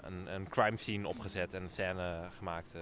[0.02, 2.74] een, een crime scene opgezet en een scène gemaakt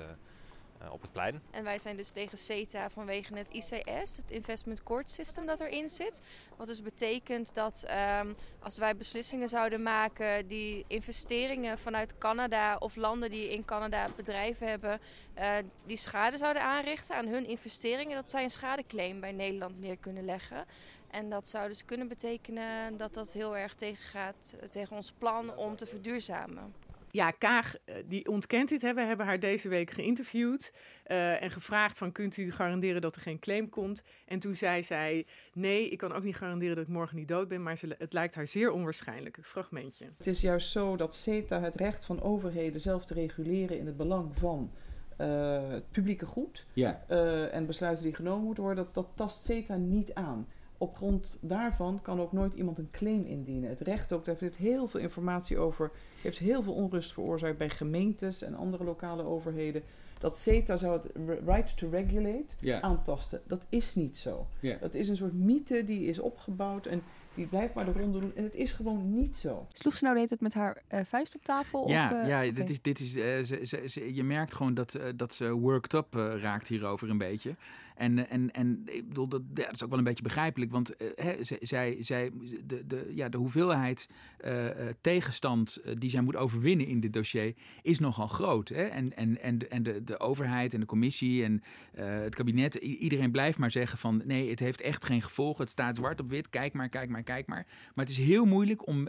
[0.91, 1.11] op het.
[1.51, 5.89] En wij zijn dus tegen CETA vanwege het ICS, het Investment Court System dat erin
[5.89, 6.23] zit.
[6.57, 12.97] Wat dus betekent dat ehm, als wij beslissingen zouden maken die investeringen vanuit Canada of
[12.97, 15.01] landen die in Canada bedrijven hebben,
[15.35, 15.55] eh,
[15.87, 20.25] die schade zouden aanrichten aan hun investeringen, dat zij een schadeclaim bij Nederland neer kunnen
[20.25, 20.65] leggen.
[21.11, 25.57] En dat zou dus kunnen betekenen dat dat heel erg tegengaat eh, tegen ons plan
[25.57, 26.75] om te verduurzamen.
[27.17, 28.83] Ja, Kaag eh, die ontkent dit.
[28.83, 28.95] Hè.
[28.95, 30.73] We hebben haar deze week geïnterviewd
[31.05, 34.03] eh, en gevraagd van kunt u garanderen dat er geen claim komt.
[34.27, 37.49] En toen zei zij nee, ik kan ook niet garanderen dat ik morgen niet dood
[37.49, 39.37] ben, maar ze, het lijkt haar zeer onwaarschijnlijk.
[39.37, 40.05] Een fragmentje.
[40.17, 43.97] Het is juist zo dat CETA het recht van overheden zelf te reguleren in het
[43.97, 44.71] belang van
[45.17, 47.05] eh, het publieke goed Ja.
[47.09, 50.47] eh, en besluiten die genomen moeten worden, dat, dat tast CETA niet aan.
[50.79, 53.69] Op grond daarvan kan ook nooit iemand een claim indienen.
[53.69, 55.91] Het recht ook, daar heeft heel veel informatie over,
[56.27, 59.83] heeft heel veel onrust veroorzaakt bij gemeentes en andere lokale overheden.
[60.19, 61.11] Dat CETA zou het
[61.47, 62.81] right to regulate Ja.
[62.81, 63.41] aantasten.
[63.47, 64.47] Dat is niet zo.
[64.61, 64.77] Ja.
[64.81, 67.03] Dat is een soort mythe die is opgebouwd en
[67.35, 68.33] die blijft maar de ronde doen.
[68.37, 69.67] En het is gewoon niet zo.
[69.73, 71.89] Sloeg ze nou de hele tijd met haar eh, vuist op tafel?
[71.89, 72.53] Ja, of, eh, ja oké.
[72.53, 75.53] dit is, dit is, eh, ze, ze, ze- je merkt gewoon dat, eh, dat ze
[75.53, 77.55] worked up eh, raakt hierover een beetje.
[77.97, 80.71] En, en, en ik bedoel, dat, dat is ook wel een beetje begrijpelijk.
[80.71, 82.31] Want eh, hè, zij, zij,
[82.65, 87.55] de, de, ja, de hoeveelheid eh, eh, tegenstand die zij moet overwinnen in dit dossier
[87.83, 88.69] is nogal groot.
[88.69, 88.85] Hè?
[88.85, 91.63] En, en, en, en de, de overheid en de commissie en
[91.97, 95.63] het kabinet, iedereen blijft maar zeggen van nee, het heeft echt geen gevolgen.
[95.63, 97.67] Het staat zwart op wit, kijk maar, kijk maar, kijk maar.
[97.95, 99.09] Maar het is heel moeilijk om,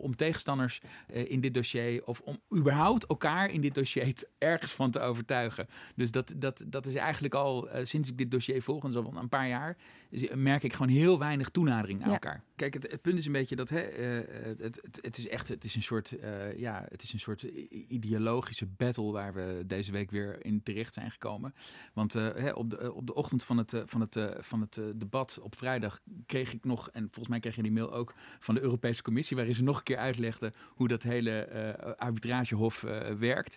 [0.00, 5.00] om tegenstanders in dit dossier, of om überhaupt elkaar in dit dossier ergens van te
[5.00, 5.66] overtuigen.
[5.94, 9.16] Dus dat, dat, dat is eigenlijk al sinds ik dit dossier volg, en zo al
[9.16, 9.76] een paar jaar,
[10.10, 12.12] is- merk ik gewoon heel weinig toenadering aan Ja.
[12.12, 12.42] elkaar.
[12.56, 14.24] Kijk, het, het punt is een beetje dat hè, eh, eh,
[14.58, 17.42] het, het, het is echt het is een soort, eh, ja, het is een soort
[17.88, 21.54] ideologische battle waar we deze week weer in terecht zijn gekomen.
[21.92, 24.30] Want eh, hè, op, de, eh, op de ochtend van het, eh, van het, eh,
[24.40, 27.72] van het eh, debat op vrijdag kreeg ik nog, en volgens mij kreeg je die
[27.72, 31.30] mail ook van de Europese Commissie, waarin ze nog een keer uitlegde hoe dat hele
[31.40, 33.56] eh, arbitragehof eh, werkt.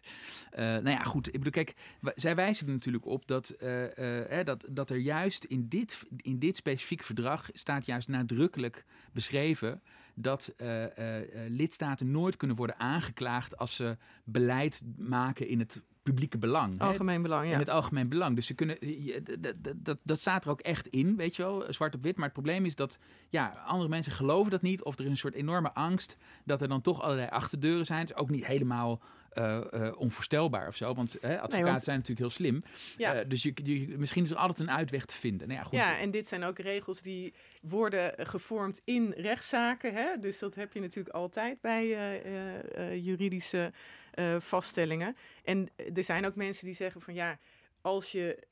[0.51, 1.27] Eh, nou ja, goed.
[1.27, 1.73] Ik bedoel, kijk,
[2.15, 3.83] zij wijzen er natuurlijk op dat, eh,
[4.19, 8.85] eh, hè, dat, dat er juist in dit, in dit specifieke verdrag staat juist nadrukkelijk
[9.11, 9.81] beschreven
[10.15, 15.81] dat eh, eh, eh, lidstaten nooit kunnen worden aangeklaagd als ze beleid maken in het
[16.03, 16.79] publieke belang.
[16.79, 16.85] hè.
[16.85, 17.53] Algemeen belang, ja.
[17.53, 18.35] In het algemeen belang.
[18.35, 21.35] Dus ze kunnen, je- d- d- d- dat, dat staat er ook echt in, weet
[21.35, 22.15] je wel, zwart op wit.
[22.15, 24.83] Maar het probleem is dat ja, andere mensen geloven dat niet.
[24.83, 27.99] Of er is een soort enorme angst dat er dan toch allerlei achterdeuren zijn.
[27.99, 30.93] Het is ook niet helemaal eh, eh, onvoorstelbaar of zo.
[30.93, 32.61] Want hè, advocaten want- zijn natuurlijk heel slim.
[32.97, 33.13] Ja.
[33.13, 35.47] Eh, dus je, je- misschien is er altijd een uitweg te vinden.
[35.47, 35.73] Nou ja, goed.
[35.77, 39.93] Ja, en dit zijn ook regels die worden gevormd in rechtszaken.
[39.93, 40.07] Hè?
[40.19, 41.87] Dus dat heb je natuurlijk altijd bij
[42.99, 43.71] juridische
[44.39, 45.15] vaststellingen.
[45.43, 47.37] En er zijn ook mensen die zeggen van ja,
[47.81, 48.43] als je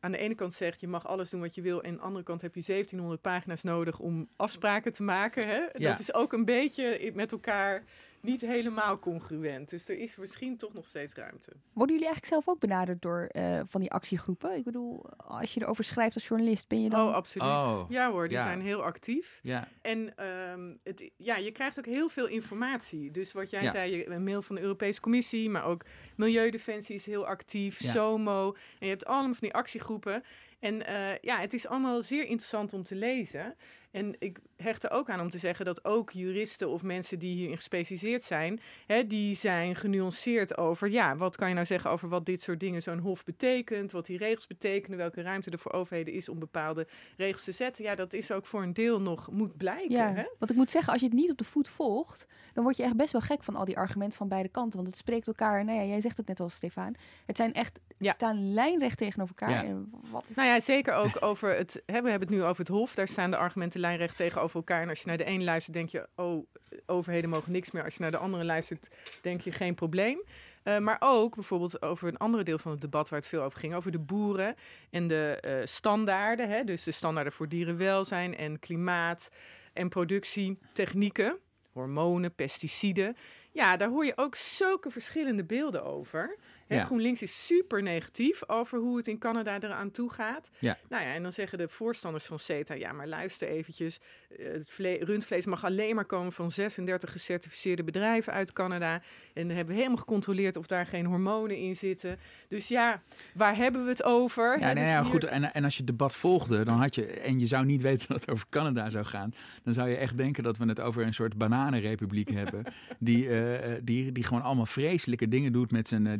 [0.00, 2.02] aan de ene kant zegt je mag alles doen wat je wil, en aan de
[2.02, 5.46] andere kant heb je 1700 pagina's nodig om afspraken te maken.
[5.48, 5.56] Hè?
[5.72, 5.88] Ja.
[5.90, 7.84] Dat is ook een beetje met elkaar
[8.22, 9.68] niet helemaal congruent.
[9.68, 11.52] Dus er is misschien toch nog steeds ruimte.
[11.72, 14.56] Worden jullie eigenlijk zelf ook benaderd door eh, van die actiegroepen?
[14.56, 17.08] Ik bedoel, als je erover schrijft als journalist, ben je dan...
[17.08, 17.48] Oh, absoluut.
[17.48, 18.42] Oh, ja hoor, die ja.
[18.42, 19.40] zijn heel actief.
[19.42, 23.10] Ja, En ehm, het, ja, je krijgt ook heel veel informatie.
[23.10, 23.70] Dus wat jij Ja.
[23.70, 25.84] zei, je, een mail van de Europese Commissie, maar ook
[26.16, 27.90] Milieudefensie is heel actief, Ja.
[27.90, 28.52] SOMO.
[28.52, 30.22] En je hebt allemaal van die actiegroepen.
[30.60, 33.54] En eh, ja, het is allemaal zeer interessant om te lezen.
[33.90, 37.34] En ik hecht er ook aan om te zeggen dat ook juristen of mensen die
[37.34, 42.08] hierin gespecialiseerd zijn, hè, die zijn genuanceerd over, ja, wat kan je nou zeggen over
[42.08, 45.72] wat dit soort dingen zo'n hof betekent, wat die regels betekenen, welke ruimte er voor
[45.72, 47.84] overheden is om bepaalde regels te zetten.
[47.84, 49.90] Ja, dat is ook voor een deel nog moet blijken.
[49.96, 50.24] Ja, Hè?
[50.38, 52.82] want ik moet zeggen, als je het niet op de voet volgt, dan word je
[52.82, 54.76] echt best wel gek van al die argumenten van beide kanten.
[54.76, 56.94] Want het spreekt elkaar, nou ja, jij zegt het net al, Stefan.
[57.26, 58.12] Het zijn echt, ze Ja.
[58.12, 59.64] staan lijnrecht tegenover elkaar.
[59.64, 59.70] Ja.
[59.70, 61.82] En wat Nou ja, zeker ook over het.
[61.86, 62.94] Hè, we hebben het nu over het Hof.
[62.94, 64.82] Daar staan de argumenten lijnrecht tegenover elkaar.
[64.82, 66.46] En als je naar de ene luistert, denk je: oh,
[66.86, 67.84] overheden mogen niks meer.
[67.84, 68.88] Als je naar de andere luistert,
[69.20, 70.22] denk je geen probleem.
[70.62, 73.58] Eh, maar ook bijvoorbeeld over een andere deel van het debat waar het veel over
[73.58, 74.54] ging: over de boeren
[74.90, 76.48] en de eh, standaarden.
[76.48, 79.30] Hè, dus de standaarden voor dierenwelzijn en klimaat
[79.72, 81.38] en productietechnieken,
[81.72, 83.16] hormonen, pesticiden.
[83.52, 86.36] Ja, daar hoor je ook zulke verschillende beelden over.
[86.76, 86.84] Ja.
[86.84, 90.50] GroenLinks is super negatief over hoe het in Canada eraan toe gaat.
[90.58, 90.78] Ja.
[90.88, 94.00] Nou ja, en dan zeggen de voorstanders van CETA, ja, maar luister eventjes.
[94.38, 98.94] eh, Het vle- rundvlees mag alleen maar komen van 36 gecertificeerde bedrijven uit Canada.
[99.34, 102.18] En dan hebben we helemaal gecontroleerd of daar geen hormonen in zitten.
[102.48, 103.02] Dus ja,
[103.34, 104.58] waar hebben we het over?
[104.60, 105.24] Ja, nee, dus ja hier- goed.
[105.24, 108.08] En, en als je het debat volgde, dan had je, en je zou niet weten
[108.12, 111.02] dat het over Canada zou gaan, dan zou je echt denken dat we het over
[111.06, 112.64] een soort bananenrepubliek hebben.
[112.98, 116.12] Die, eh, eh, die, die gewoon allemaal vreselijke dingen doet met zijn eh,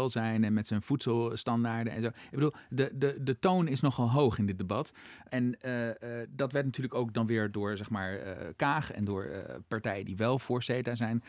[0.00, 2.08] dierenwelzijn en met zijn voedselstandaarden en zo.
[2.08, 4.92] Ik bedoel, de, de, de toon is nogal hoog in dit debat.
[5.28, 9.04] En eh, eh, dat werd natuurlijk ook dan weer door, zeg maar, eh, Kaag en
[9.04, 9.26] door
[9.68, 11.22] partijen die wel voor CETA zijn,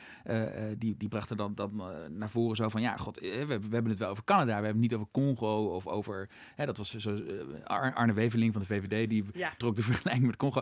[0.78, 3.98] die, die brachten dan, dan naar voren zo van, ja, god, we, we hebben het
[3.98, 7.20] wel over Canada, we hebben het niet over Congo of over, hè, dat was zo,
[7.64, 9.54] Ar- Arne Weveling van de VVD, die Ja.
[9.58, 10.62] trok de vergelijking met Congo.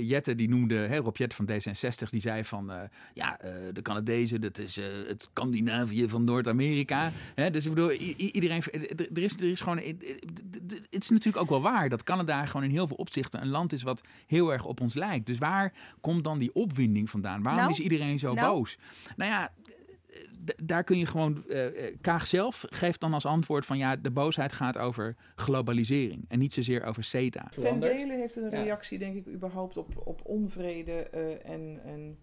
[0.00, 2.72] Jette, die noemde, hè, Rob Jette van D66, die zei van,
[3.14, 3.38] ja,
[3.72, 4.76] de Canadezen, dat is
[5.08, 7.10] het Scandinavië van Noord-Amerika.
[7.34, 9.78] Hè, dus ik bedoel, iedereen, er is, er is gewoon,
[10.90, 13.72] het is natuurlijk ook wel waar dat Canada gewoon in heel veel opzichten een land
[13.72, 15.26] is wat heel erg op ons lijkt.
[15.26, 17.42] Dus waar komt dan die opwinding vandaan?
[17.42, 18.54] Waarom Nou, is iedereen zo nou.
[18.56, 18.78] boos?
[19.16, 19.52] Nou ja,
[20.44, 21.44] d- daar kun je gewoon.
[21.48, 26.24] eh, eh, Kaag zelf geeft dan als antwoord van ja, de boosheid gaat over globalisering
[26.28, 27.48] en niet zozeer over CETA.
[27.60, 28.62] Ten dele heeft een Ja.
[28.62, 32.18] reactie, denk ik, überhaupt op, op onvrede eh, en, en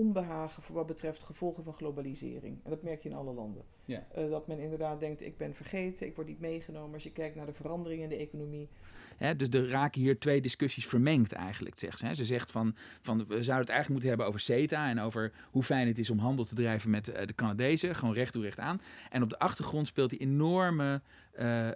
[0.00, 2.58] onbehagen voor wat betreft gevolgen van globalisering.
[2.64, 3.62] En dat merk je in alle landen.
[3.84, 4.06] Ja.
[4.14, 6.94] Eh, dat men inderdaad denkt, ik ben vergeten, ik word niet meegenomen.
[6.94, 8.68] Als je kijkt naar de veranderingen in de economie.
[9.16, 12.06] Hè, dus er raken hier twee discussies vermengd eigenlijk, zegt ze.
[12.06, 12.14] Hè.
[12.14, 15.62] Ze zegt van, van we zouden het eigenlijk moeten hebben over CETA en over hoe
[15.62, 18.60] fijn het is om handel te drijven met eh, de Canadezen, gewoon recht toe recht
[18.60, 18.80] aan.
[19.10, 21.00] En op de achtergrond speelt die enorme
[21.32, 21.70] eh,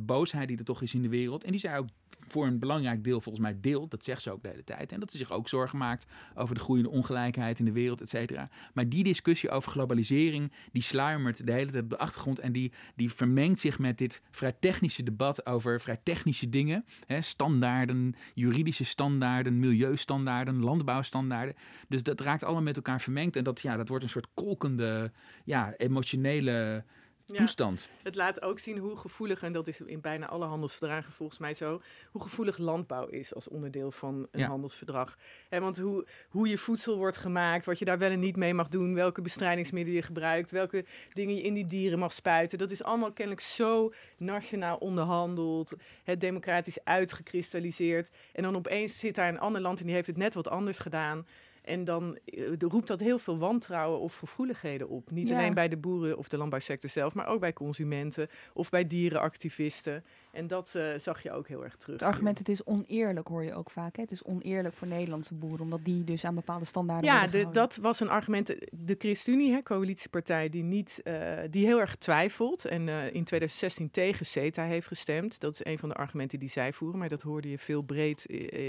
[0.00, 1.44] boosheid die er toch is in de wereld.
[1.44, 1.88] En die zij ook
[2.32, 4.92] voor een belangrijk deel volgens mij deelt, dat zegt ze ook de hele tijd.
[4.92, 8.08] En dat ze zich ook zorgen maakt over de groeiende ongelijkheid in de wereld, et
[8.08, 8.48] cetera.
[8.74, 12.72] Maar die discussie over globalisering, die sluimert de hele tijd op de achtergrond en die,
[12.96, 16.84] die vermengt zich met dit vrij technische debat over vrij technische dingen.
[17.06, 21.54] Hè, standaarden, juridische standaarden, milieustandaarden, landbouwstandaarden.
[21.88, 25.12] Dus dat raakt allemaal met elkaar vermengd en dat, ja, dat wordt een soort kolkende,
[25.44, 26.84] ja, emotionele
[27.32, 27.38] Ja.
[27.38, 27.88] toestand.
[28.02, 31.54] Het laat ook zien hoe gevoelig, en dat is in bijna alle handelsverdragen volgens mij
[31.54, 34.46] zo, hoe gevoelig landbouw is als onderdeel van een Ja.
[34.48, 35.16] handelsverdrag.
[35.48, 38.54] En want hoe, hoe je voedsel wordt gemaakt, wat je daar wel en niet mee
[38.54, 42.70] mag doen, welke bestrijdingsmiddelen je gebruikt, welke dingen je in die dieren mag spuiten, dat
[42.70, 45.72] is allemaal kennelijk zo nationaal onderhandeld,
[46.04, 48.10] het democratisch uitgekristalliseerd.
[48.32, 50.78] En dan opeens zit daar een ander land en die heeft het net wat anders
[50.78, 51.26] gedaan.
[51.62, 55.10] En dan eh, roept dat heel veel wantrouwen of gevoeligheden op.
[55.10, 55.36] Niet Ja.
[55.38, 60.04] alleen bij de boeren of de landbouwsector zelf, maar ook bij consumenten of bij dierenactivisten.
[60.32, 62.00] En dat eh, zag je ook heel erg terug.
[62.00, 63.96] Het argument, het is oneerlijk, hoor je ook vaak.
[63.96, 64.02] Hè?
[64.02, 67.76] Het is oneerlijk voor Nederlandse boeren, omdat die dus aan bepaalde standaarden Ja, de, dat
[67.76, 68.46] was een argument.
[68.70, 71.14] De ChristenUnie, hè, coalitiepartij, die, niet, eh,
[71.50, 75.40] die heel erg twijfelt en eh, in 2016 tegen CETA heeft gestemd.
[75.40, 78.24] Dat is een van de argumenten die zij voeren, maar dat hoorde je veel breed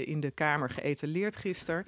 [0.06, 1.86] in de Kamer geëtaleerd gisteren.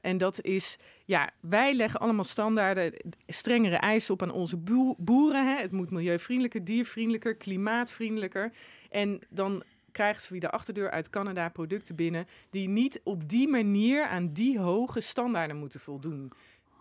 [0.00, 2.94] En dat is, ja, wij leggen allemaal standaarden,
[3.26, 5.46] strengere eisen op aan onze boe- boeren.
[5.46, 5.60] Hè.
[5.60, 8.52] Het moet milieuvriendelijker, diervriendelijker, klimaatvriendelijker.
[8.94, 13.48] En dan krijgen ze via de achterdeur uit Canada producten binnen die niet op die
[13.48, 16.32] manier aan die hoge standaarden moeten voldoen.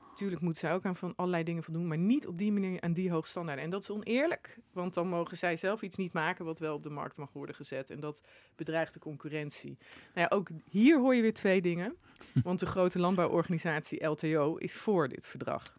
[0.09, 2.93] Natuurlijk moeten zij ook aan van allerlei dingen voldoen, maar niet op die manier aan
[2.93, 3.63] die hoge standaarden.
[3.63, 6.83] En dat is oneerlijk, want dan mogen zij zelf iets niet maken wat wel op
[6.83, 7.89] de markt mag worden gezet.
[7.89, 8.23] En dat
[8.55, 9.77] bedreigt de concurrentie.
[10.13, 11.95] Nou ja, ook hier hoor je weer twee dingen.
[12.43, 15.77] Want de grote landbouworganisatie LTO is voor dit verdrag.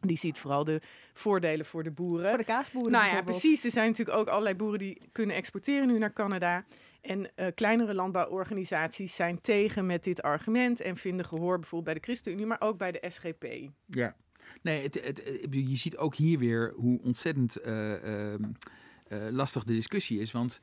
[0.00, 0.80] Die ziet vooral de
[1.12, 2.28] voordelen voor de boeren.
[2.28, 3.64] Voor de kaasboeren Nou ja, precies.
[3.64, 6.64] Er zijn natuurlijk ook allerlei boeren die kunnen exporteren nu naar Canada.
[7.00, 12.00] En eh, kleinere landbouworganisaties zijn tegen met dit argument en vinden gehoor bijvoorbeeld bij de
[12.00, 13.44] ChristenUnie, maar ook bij de SGP.
[13.86, 14.16] Ja.
[14.62, 18.44] Nee, het, het, bedoel, je ziet ook hier weer hoe ontzettend eh, ehm,
[19.08, 20.32] eh, lastig de discussie is.
[20.32, 20.60] Want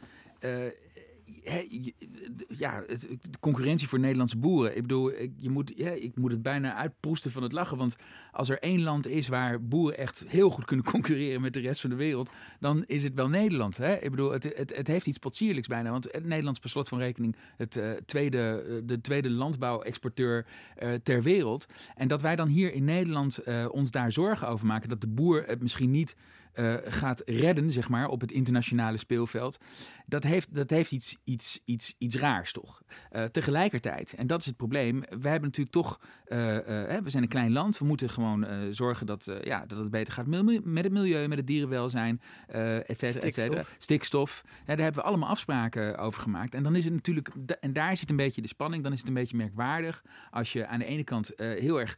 [2.47, 4.75] ja, de concurrentie voor Nederlandse boeren.
[4.75, 7.77] Ik bedoel, ik, je moet, ja, ik moet het bijna uitproesten van het lachen.
[7.77, 7.95] Want
[8.31, 11.81] als er één land is waar boeren echt heel goed kunnen concurreren met de rest
[11.81, 13.77] van de wereld, dan is het wel Nederland.
[13.77, 13.95] Hè?
[13.95, 14.43] Ik bedoel, het,
[14.75, 15.91] het, heeft iets potsierlijks bijna.
[15.91, 20.93] Want het Nederlands per slot van rekening het, eh, tweede, eh, de tweede landbouwexporteur eh,
[20.93, 21.65] ter wereld.
[21.95, 23.39] En dat wij dan hier in Nederland
[23.71, 24.89] ons daar zorgen over maken.
[24.89, 26.15] Dat de boer het misschien niet
[26.55, 29.57] eh, gaat redden, zeg maar, op het internationale speelveld.
[30.05, 32.81] Dat heeft, dat heeft iets, iets, iets, iets raars, toch?
[33.09, 37.29] Eh, tegelijkertijd, en dat is het probleem, wij hebben natuurlijk toch, eh, we zijn een
[37.29, 41.27] klein land, we moeten gewoon zorgen dat, ja, dat het beter gaat met het milieu,
[41.27, 43.63] met het dierenwelzijn, eh et cetera, et cetera.
[43.77, 44.43] Stikstof.
[44.45, 46.53] Ja, daar hebben we allemaal afspraken over gemaakt.
[46.53, 49.07] En dan is het natuurlijk, en daar zit een beetje de spanning, dan is het
[49.07, 51.97] een beetje merkwaardig als je aan de ene kant heel erg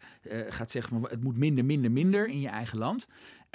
[0.50, 3.08] gaat zeggen van het moet minder, minder, minder in je eigen land.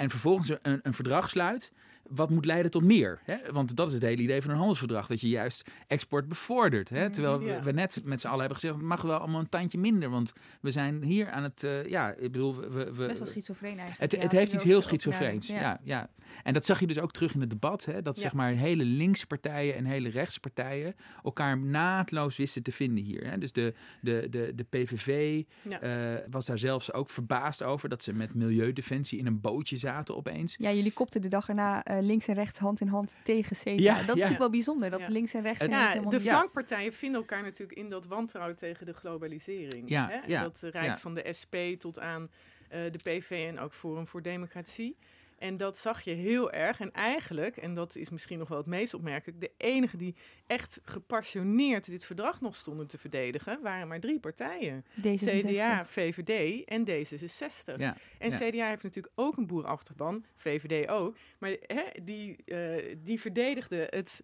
[0.03, 1.71] En vervolgens een, een verdrag sluit
[2.09, 3.19] wat moet leiden tot meer.
[3.23, 3.37] Hè?
[3.51, 5.07] Want dat is het hele idee van een handelsverdrag.
[5.07, 6.89] Dat je juist export bevordert.
[6.89, 7.09] Hè?
[7.09, 8.75] Terwijl we, net met z'n allen hebben gezegd...
[8.75, 10.09] het mag wel allemaal een tandje minder.
[10.09, 11.63] Want we zijn hier aan het...
[11.63, 12.55] eh, ja, ik bedoel...
[12.55, 13.99] We, we, Best wel schizofreen eigenlijk.
[13.99, 15.47] het, ja, het heeft iets heel schizofreens.
[15.47, 15.79] Ja.
[15.83, 16.09] Ja,
[16.43, 17.85] En dat zag je dus ook terug in het debat.
[17.85, 18.01] Hè?
[18.01, 18.21] Dat Ja.
[18.21, 20.95] zeg maar hele linkse partijen en hele rechtse partijen...
[21.23, 23.29] elkaar naadloos wisten te vinden hier.
[23.29, 23.37] Hè?
[23.37, 25.41] Dus de, de, de, de PVV
[25.81, 25.89] eh,
[26.29, 27.89] was daar zelfs ook verbaasd over...
[27.89, 30.55] dat ze met Milieudefensie in een bootje zaten opeens.
[30.57, 33.83] Ja, jullie kopten de dag erna eh, links en rechts hand in hand tegen CETA.
[33.83, 34.11] Ja, dat is ja.
[34.13, 35.07] natuurlijk wel bijzonder, dat Ja.
[35.09, 39.89] links en rechts Ja, de flankpartijen vinden elkaar natuurlijk in dat wantrouwen tegen de globalisering.
[39.89, 40.19] Ja, hè?
[40.27, 40.97] ja, dat reikt ja.
[40.97, 42.29] van de SP tot aan
[42.69, 44.97] eh, de PV en ook Forum voor Democratie.
[45.43, 46.79] En dat zag je heel erg.
[46.79, 50.15] En eigenlijk, en dat is misschien nog wel het meest opmerkelijk, de enige die
[50.47, 54.85] echt gepassioneerd dit verdrag nog stonden te verdedigen, waren maar drie partijen.
[54.99, 55.13] D66.
[55.13, 57.75] CDA, VVD en D66.
[57.77, 58.37] Ja, En ja.
[58.37, 61.17] CDA heeft natuurlijk ook een boerachterban, VVD ook.
[61.39, 64.23] Maar hè, die, eh, die verdedigde het.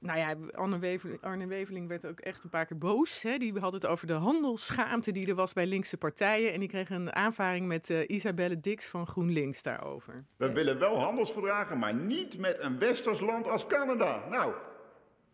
[0.00, 3.22] Nou ja, Arne Weveling, Arne Weveling werd ook echt een paar keer boos.
[3.22, 3.36] Hè.
[3.36, 6.52] Die had het over de handelsschaamte die er was bij linkse partijen.
[6.52, 10.24] En die kreeg een aanvaring met eh, Isabelle Dix van GroenLinks daarover.
[10.36, 14.24] We willen wel handelsverdragen, maar niet met een westers land als Canada.
[14.30, 14.52] Nou,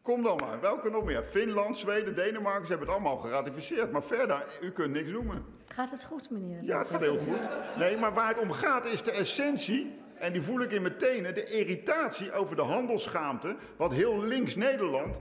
[0.03, 0.61] kom dan maar.
[0.61, 1.23] Welke nog meer?
[1.23, 3.92] Finland, Zweden, Denemarken, ze hebben het allemaal geratificeerd.
[3.92, 5.45] Maar verder, u kunt niks noemen.
[5.66, 6.62] Gaat het goed, meneer?
[6.62, 7.49] Ja, het gaat heel goed.
[7.79, 10.01] Nee, maar waar het om gaat is de essentie.
[10.22, 11.35] En die voel ik in mijn tenen.
[11.35, 13.56] De irritatie over de handelsschaamte.
[13.76, 15.18] Wat heel links Nederland.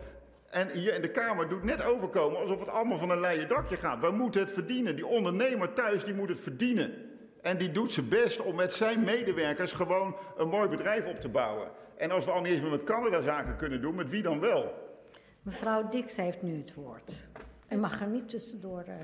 [0.49, 3.77] En hier in de Kamer doet net overkomen alsof het allemaal van een leien dakje
[3.77, 3.99] gaat.
[3.99, 4.95] We moeten het verdienen.
[4.95, 6.93] Die ondernemer thuis die moet het verdienen.
[7.41, 11.29] En die doet zijn best om met zijn medewerkers gewoon een mooi bedrijf op te
[11.29, 11.71] bouwen.
[11.97, 14.73] En als we al niet eens met Canada zaken kunnen doen, met wie dan wel?
[15.41, 17.27] Mevrouw Dix heeft nu het woord.
[17.69, 18.95] U mag er niet tussendoor eh,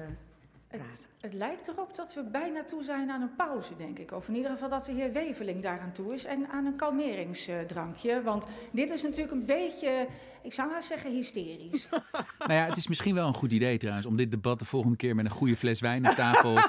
[0.68, 1.10] praten.
[1.22, 4.12] Het lijkt erop dat we bijna toe zijn aan een pauze, denk ik.
[4.12, 6.26] Of in ieder geval dat de heer Weveling daaraan toe is.
[6.26, 8.22] En aan een kalmeringsdrankje.
[8.22, 10.08] Want dit is natuurlijk een beetje,
[10.42, 11.88] ik zou haast zeggen, hysterisch.
[12.40, 14.06] Nou ja, het is misschien wel een goed idee trouwens...
[14.06, 16.56] om dit debat de volgende keer met een goede fles wijn op tafel...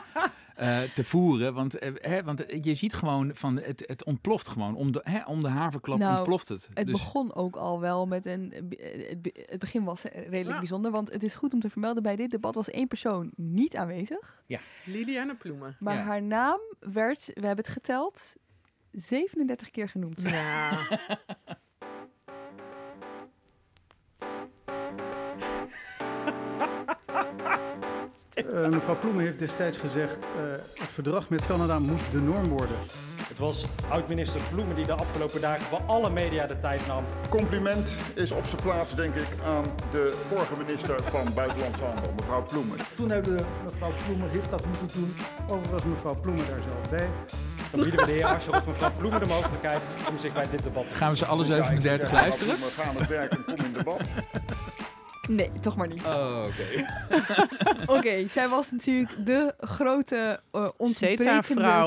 [0.59, 1.55] eh, te voeren.
[1.55, 4.75] Want, eh, hè, want je ziet gewoon, van het, het ontploft gewoon.
[4.75, 6.69] Om de, hè, om de haverklap Nou, ontploft het.
[6.75, 8.53] Het Dus- begon ook al wel met een.
[8.53, 10.59] eh, Het, be- het begin was redelijk Ja.
[10.59, 10.91] bijzonder.
[10.91, 14.43] Want het is goed om te vermelden: bij dit debat was één persoon niet aanwezig.
[14.85, 15.77] Liliane Ploemen.
[15.81, 16.03] Maar Ja.
[16.03, 18.35] haar naam werd, we hebben het geteld,
[18.93, 20.23] 37 keer genoemd.
[20.23, 20.79] Ja.
[28.39, 30.43] Eh, mevrouw Ploemen heeft destijds gezegd, eh,
[30.81, 32.77] het verdrag met Canada moet de norm worden.
[33.29, 37.05] Het was oud-minister Ploemen die de afgelopen dagen voor alle media de tijd nam.
[37.29, 42.45] Compliment is op zijn plaats, denk ik, aan de vorige minister van Buitenlandse Handel, mevrouw
[42.45, 42.77] Ploemen.
[42.97, 45.17] Toen hebben we, mevrouw Ploemen heeft dat moeten doen.
[45.45, 47.09] Overigens was mevrouw Ploemen daar zelf bij.
[47.71, 50.63] Dan bieden we de heer Asscher of mevrouw Ploemen de mogelijkheid om zich bij dit
[50.63, 52.59] debat te Gaan we ze alle Ja, ik zou 37 zeggen, luisteren?
[52.61, 54.01] mevrouw Ploemen, ga aan het werk en kom in debat.
[55.29, 56.05] Nee, toch maar niet.
[56.05, 56.87] Oh, oké.
[57.97, 61.43] Oké, zij was natuurlijk de grote uh, ontbrekende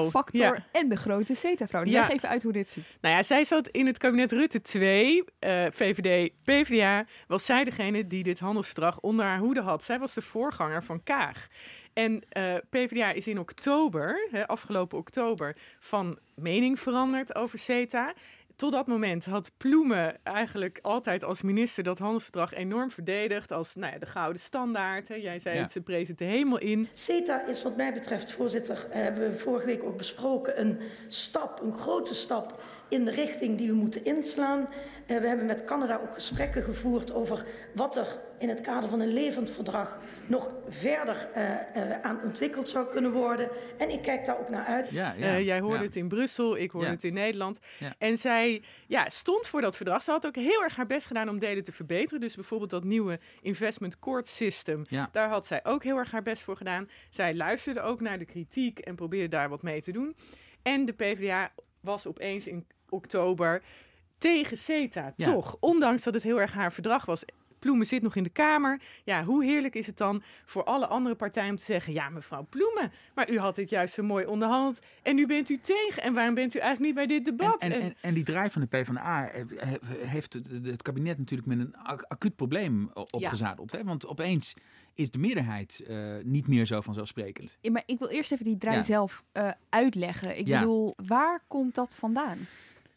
[0.09, 0.65] factor Ja.
[0.71, 1.83] en de grote CETA-vrouw.
[1.85, 1.99] Ja.
[2.01, 2.97] Leg even uit hoe dit zit.
[3.01, 7.05] Nou ja, zij zat in het kabinet Rutte 2, eh, VVD, PvdA.
[7.27, 9.83] Was zij degene die dit handelsverdrag onder haar hoede had.
[9.83, 11.47] Zij was de voorganger van Kaag.
[11.93, 18.13] En eh, PvdA is in oktober, hè, afgelopen oktober, van mening veranderd over CETA.
[18.61, 23.51] Tot dat moment had Ploemen eigenlijk altijd als minister dat handelsverdrag enorm verdedigd.
[23.51, 25.07] Als nou ja, de gouden standaard.
[25.07, 25.15] Hè.
[25.15, 25.61] Jij zei Ja.
[25.61, 26.87] het, ze prees het de hemel in.
[26.93, 31.61] CETA is wat mij betreft, voorzitter, eh, hebben we vorige week ook besproken, een stap,
[31.61, 34.67] een grote stap in de richting die we moeten inslaan.
[35.07, 38.99] Eh, we hebben met Canada ook gesprekken gevoerd over wat er in het kader van
[38.99, 43.49] een levend verdrag nog verder eh, eh, aan ontwikkeld zou kunnen worden.
[43.77, 44.89] En ik kijk daar ook naar uit.
[44.89, 45.83] Ja, ja, Eh, jij hoorde ja.
[45.83, 46.93] het in Brussel, ik hoorde Ja.
[46.93, 47.59] het in Nederland.
[47.79, 47.93] Ja.
[47.97, 50.03] En zij ja, stond voor dat verdrag.
[50.03, 52.19] Ze had ook heel erg haar best gedaan om delen te verbeteren.
[52.19, 54.81] Dus bijvoorbeeld dat nieuwe investment court system.
[54.89, 55.09] Ja.
[55.11, 56.89] Daar had zij ook heel erg haar best voor gedaan.
[57.09, 60.15] Zij luisterde ook naar de kritiek en probeerde daar wat mee te doen.
[60.61, 61.51] En de PvdA
[61.81, 63.61] was opeens in oktober
[64.17, 65.31] tegen CETA, Ja.
[65.31, 65.57] toch?
[65.59, 67.23] Ondanks dat het heel erg haar verdrag was.
[67.59, 68.81] Ploemen zit nog in de Kamer.
[69.03, 71.93] Ja, hoe heerlijk is het dan voor alle andere partijen om te zeggen...
[71.93, 74.79] ja, mevrouw Ploemen, maar u had dit juist zo mooi onderhandeld...
[75.03, 76.03] en nu bent u tegen.
[76.03, 77.61] En waarom bent u eigenlijk niet bij dit debat?
[77.61, 79.77] en, En- en, en die draai van de PvdA he-
[80.07, 83.71] heeft het, kabinet natuurlijk met een ac- acuut probleem opgezadeld.
[83.71, 83.83] Hè?
[83.83, 84.53] Want opeens
[84.93, 87.57] is de meerderheid eh, niet meer zo vanzelfsprekend.
[87.61, 88.83] Ja, maar ik wil eerst even die draai Ja.
[88.83, 90.37] zelf eh, uitleggen.
[90.37, 90.59] Ik Ja.
[90.59, 92.37] bedoel, waar komt dat vandaan?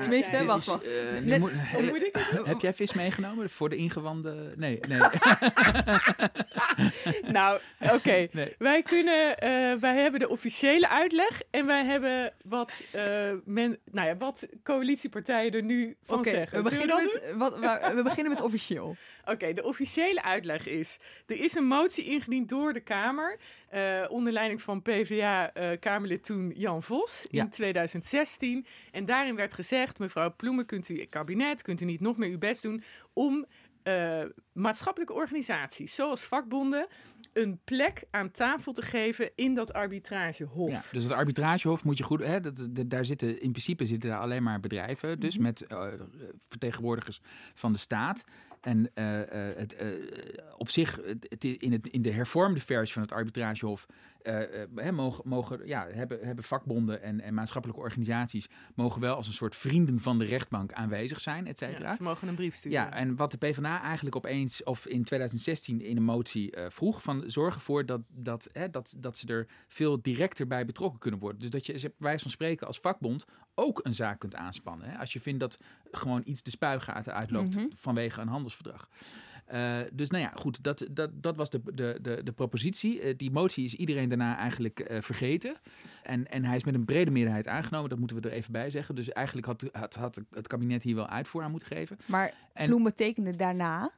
[0.00, 0.90] Tenminste, dit wacht, wacht.
[1.26, 1.50] eh, moet-
[2.02, 2.16] ik?
[2.44, 4.52] Heb jij vis meegenomen voor de ingewanden?
[4.56, 4.98] Nee, nee.
[7.32, 7.60] nou,
[7.92, 8.28] oké.
[8.58, 13.02] Wij kunnen, eh, wij hebben de officiële uitleg en wij hebben wat, eh,
[13.44, 16.56] men, nou ja, wat coalitiepartijen er nu van Oké, zeggen.
[16.58, 18.96] we beginnen dat met- wat- waar- we beginnen met officieel.
[19.32, 23.36] Oké, de officiële uitleg is: er is een motie ingediend door de Kamer
[23.68, 27.42] eh, onder leiding van PvdA-Kamerlid toen Jan Vos Ja.
[27.42, 28.66] in 2016.
[28.92, 32.38] En daarin werd gezegd: mevrouw Ploemen, kunt u kabinet, kunt u niet nog meer uw
[32.38, 33.46] best doen om
[33.82, 34.22] eh,
[34.52, 36.86] maatschappelijke organisaties zoals vakbonden
[37.32, 40.70] een plek aan tafel te geven in dat arbitragehof.
[40.70, 42.20] Ja, dus het arbitragehof moet je goed.
[42.24, 45.42] Hè, dat, dat- daar zitten in principe zitten daar alleen maar bedrijven, dus Mhm.
[45.42, 45.86] met eh,
[46.48, 47.20] vertegenwoordigers
[47.54, 48.24] van de staat.
[48.60, 49.20] En eh,
[49.56, 49.76] het,
[50.58, 53.86] op zich, het, in, het, in de hervormde versie van het arbitragehof,
[54.24, 59.26] eh, eh, mogen, mogen, ja, hebben, hebben vakbonden en, en maatschappelijke organisaties mogen wel als
[59.26, 61.88] een soort vrienden van de rechtbank aanwezig zijn, et cetera.
[61.88, 62.78] Ja, ze mogen een brief sturen.
[62.78, 67.02] Ja, en wat de PvdA eigenlijk opeens, of in 2016 in een motie eh, vroeg,
[67.02, 71.20] van zorg ervoor dat, dat, hè, dat, dat ze er veel directer bij betrokken kunnen
[71.20, 71.40] worden.
[71.40, 74.90] Dus dat je, bij wijze van spreken, als vakbond ook een zaak kunt aanspannen.
[74.90, 75.58] Hè, als je vindt dat
[75.90, 77.66] gewoon iets de spuigaten uitloopt Mhm.
[77.74, 78.88] vanwege een handelsverdrag.
[79.44, 83.00] Eh, dus nou ja, goed, dat, dat, dat was de, de, de, de propositie.
[83.00, 85.56] Eh, die motie is iedereen daarna eigenlijk eh, vergeten.
[86.02, 88.70] En, en hij is met een brede meerderheid aangenomen, dat moeten we er even bij
[88.70, 88.94] zeggen.
[88.94, 91.98] Dus eigenlijk had, had, had het kabinet hier wel uitvoer aan moeten geven.
[92.06, 93.90] Maar En- Ploemen tekende daarna.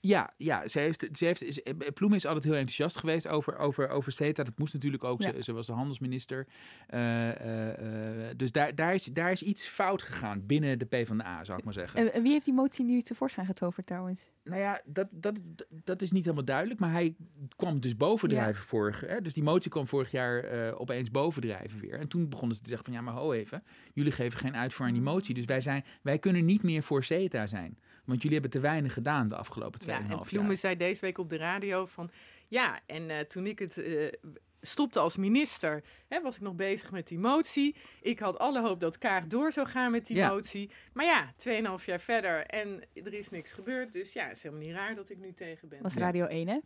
[0.00, 1.60] Ja, ja ze heeft, ze heeft, is,
[1.94, 4.42] Ploem is altijd heel enthousiast geweest over, over, over CETA.
[4.42, 5.22] Dat moest natuurlijk ook.
[5.22, 5.32] Ja.
[5.32, 6.46] Ze, ze was de handelsminister.
[6.86, 11.44] Eh, eh, eh, dus daar, daar, is, daar is iets fout gegaan binnen de PvdA,
[11.44, 12.12] zou ik maar zeggen.
[12.12, 14.30] En, wie heeft die motie nu tevoorschijn getoverd trouwens?
[14.44, 15.38] Nou ja, dat, dat,
[15.84, 16.80] dat is niet helemaal duidelijk.
[16.80, 17.14] Maar hij
[17.56, 19.20] kwam dus bovendrijven vorig hè?
[19.20, 21.98] Dus die motie kwam vorig jaar eh, opeens bovendrijven weer.
[21.98, 23.62] En toen begonnen ze te zeggen van ja, maar ho even.
[23.92, 25.34] Jullie geven geen uitvoer aan die motie.
[25.34, 27.78] Dus wij, zijn, wij kunnen niet meer voor CETA zijn.
[28.08, 30.56] Want jullie hebben te weinig gedaan de afgelopen 2,5 Ja, en jaar.
[30.56, 32.10] Zei deze week op de radio van...
[32.48, 34.12] Ja, en eh, toen ik het eh,
[34.60, 37.76] stopte als minister, hè, was ik nog bezig met die motie.
[38.00, 40.28] Ik had alle hoop dat Kaag door zou gaan met die Ja.
[40.28, 40.70] motie.
[40.92, 41.32] Maar ja,
[41.78, 43.92] 2,5 jaar verder en er is niks gebeurd.
[43.92, 45.82] Dus ja, het is helemaal niet raar dat ik nu tegen ben.
[45.82, 46.58] was Radio 1 hè?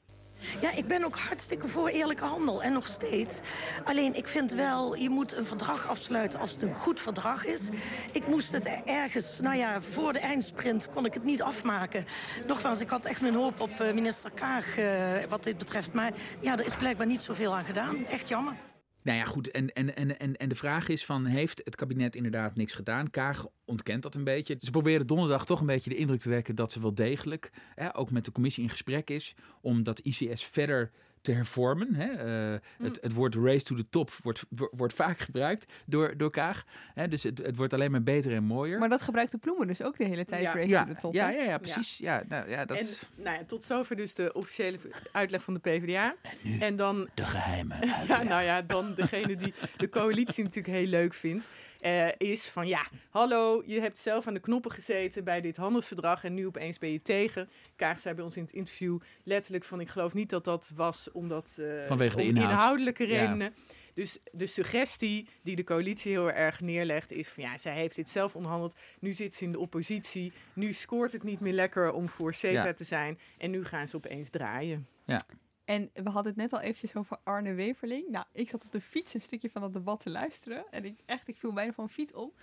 [0.60, 3.40] Ja, ik ben ook hartstikke voor eerlijke handel en nog steeds.
[3.84, 7.68] Alleen ik vind wel, je moet een verdrag afsluiten als het een goed verdrag is.
[8.12, 12.04] Ik moest het ergens, nou ja, voor de eindsprint kon ik het niet afmaken.
[12.46, 14.86] Nogmaals, ik had echt een hoop op eh, minister Kaag eh,
[15.28, 15.92] wat dit betreft.
[15.92, 18.06] Maar ja, er is blijkbaar niet zoveel aan gedaan.
[18.06, 18.71] Echt jammer.
[19.02, 19.50] Nou ja, goed.
[19.50, 23.10] En, en, en, en, de vraag is van, heeft het kabinet inderdaad niks gedaan?
[23.10, 24.56] Kaag ontkent dat een beetje.
[24.58, 27.96] Ze proberen donderdag toch een beetje de indruk te wekken dat ze wel degelijk, hè,
[27.96, 30.90] ook met de commissie in gesprek is, om dat ICS verder
[31.22, 31.94] te hervormen.
[31.94, 32.10] Hè.
[32.52, 36.30] Eh, het, het woord race to the top wordt, wo- wordt vaak gebruikt door, door
[36.30, 36.64] Kaag.
[36.94, 38.78] Hè, dus het, het wordt alleen maar beter en mooier.
[38.78, 40.42] Maar dat gebruikte Ploemen dus ook de hele tijd.
[40.42, 40.54] Ja.
[40.54, 41.98] Race ja, to the top, ja, ja, ja, precies.
[41.98, 42.22] Ja.
[42.28, 42.76] nou, ja, dat...
[42.76, 42.86] En
[43.22, 44.78] nou ja, tot zover dus de officiële
[45.12, 46.14] uitleg van de PvdA.
[46.60, 47.74] En, dan de geheime
[48.08, 51.48] Ja, nou ja, dan degene die de coalitie natuurlijk heel leuk vindt,
[51.82, 56.24] eh, is van ja, hallo, je hebt zelf aan de knoppen gezeten bij dit handelsverdrag
[56.24, 57.48] en nu opeens ben je tegen.
[57.76, 61.10] Kaag zei bij ons in het interview letterlijk van ik geloof niet dat dat was
[61.12, 62.50] omdat eh, Vanwege de om inhoud.
[62.50, 63.20] inhoudelijke Ja.
[63.20, 63.54] redenen.
[63.94, 68.08] Dus de suggestie die de coalitie heel erg neerlegt is van ja, zij heeft dit
[68.08, 68.74] zelf onderhandeld.
[69.00, 70.32] Nu zit ze in de oppositie.
[70.52, 72.72] Nu scoort het niet meer lekker om voor CETA Ja.
[72.72, 73.18] te zijn.
[73.38, 74.86] En nu gaan ze opeens draaien.
[75.06, 75.20] Ja.
[75.64, 78.08] En we hadden het net al eventjes over Arne Weverling.
[78.08, 80.64] Nou, ik zat op de fiets een stukje van dat debat te luisteren.
[80.70, 82.40] En ik, echt, ik viel bijna van fiets op.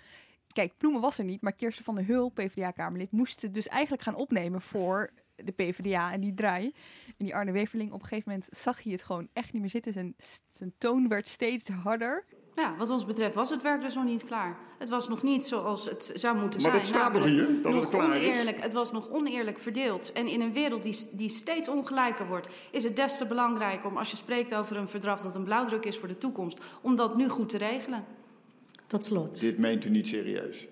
[0.53, 4.15] Kijk, Ploemen was er niet, maar Kirsten van der Hul, PvdA-kamerlid, moest dus eigenlijk gaan
[4.15, 6.65] opnemen voor de PvdA en die draai.
[7.05, 9.72] En die Arne Weverling, op een gegeven moment zag hij het gewoon echt niet meer
[9.72, 9.93] zitten.
[9.93, 10.15] Zijn,
[10.47, 12.26] zijn toon werd steeds harder.
[12.60, 14.57] Ja, wat ons betreft was het werk dus nog niet klaar.
[14.78, 16.82] Het was nog niet zoals het zou moeten Maar zijn.
[16.84, 18.28] dat staat toch namelijk hier, dat het nog klaar is?
[18.28, 20.12] oneerlijk, Het was nog oneerlijk verdeeld.
[20.12, 22.47] En in een wereld die, die steeds ongelijker wordt...
[22.72, 25.22] is het des te belangrijk om, als je spreekt over een verdrag...
[25.22, 28.05] dat een blauwdruk is voor de toekomst, om dat nu goed te regelen.
[28.88, 29.39] Tot slot.
[29.39, 30.68] Dit meent u niet serieus.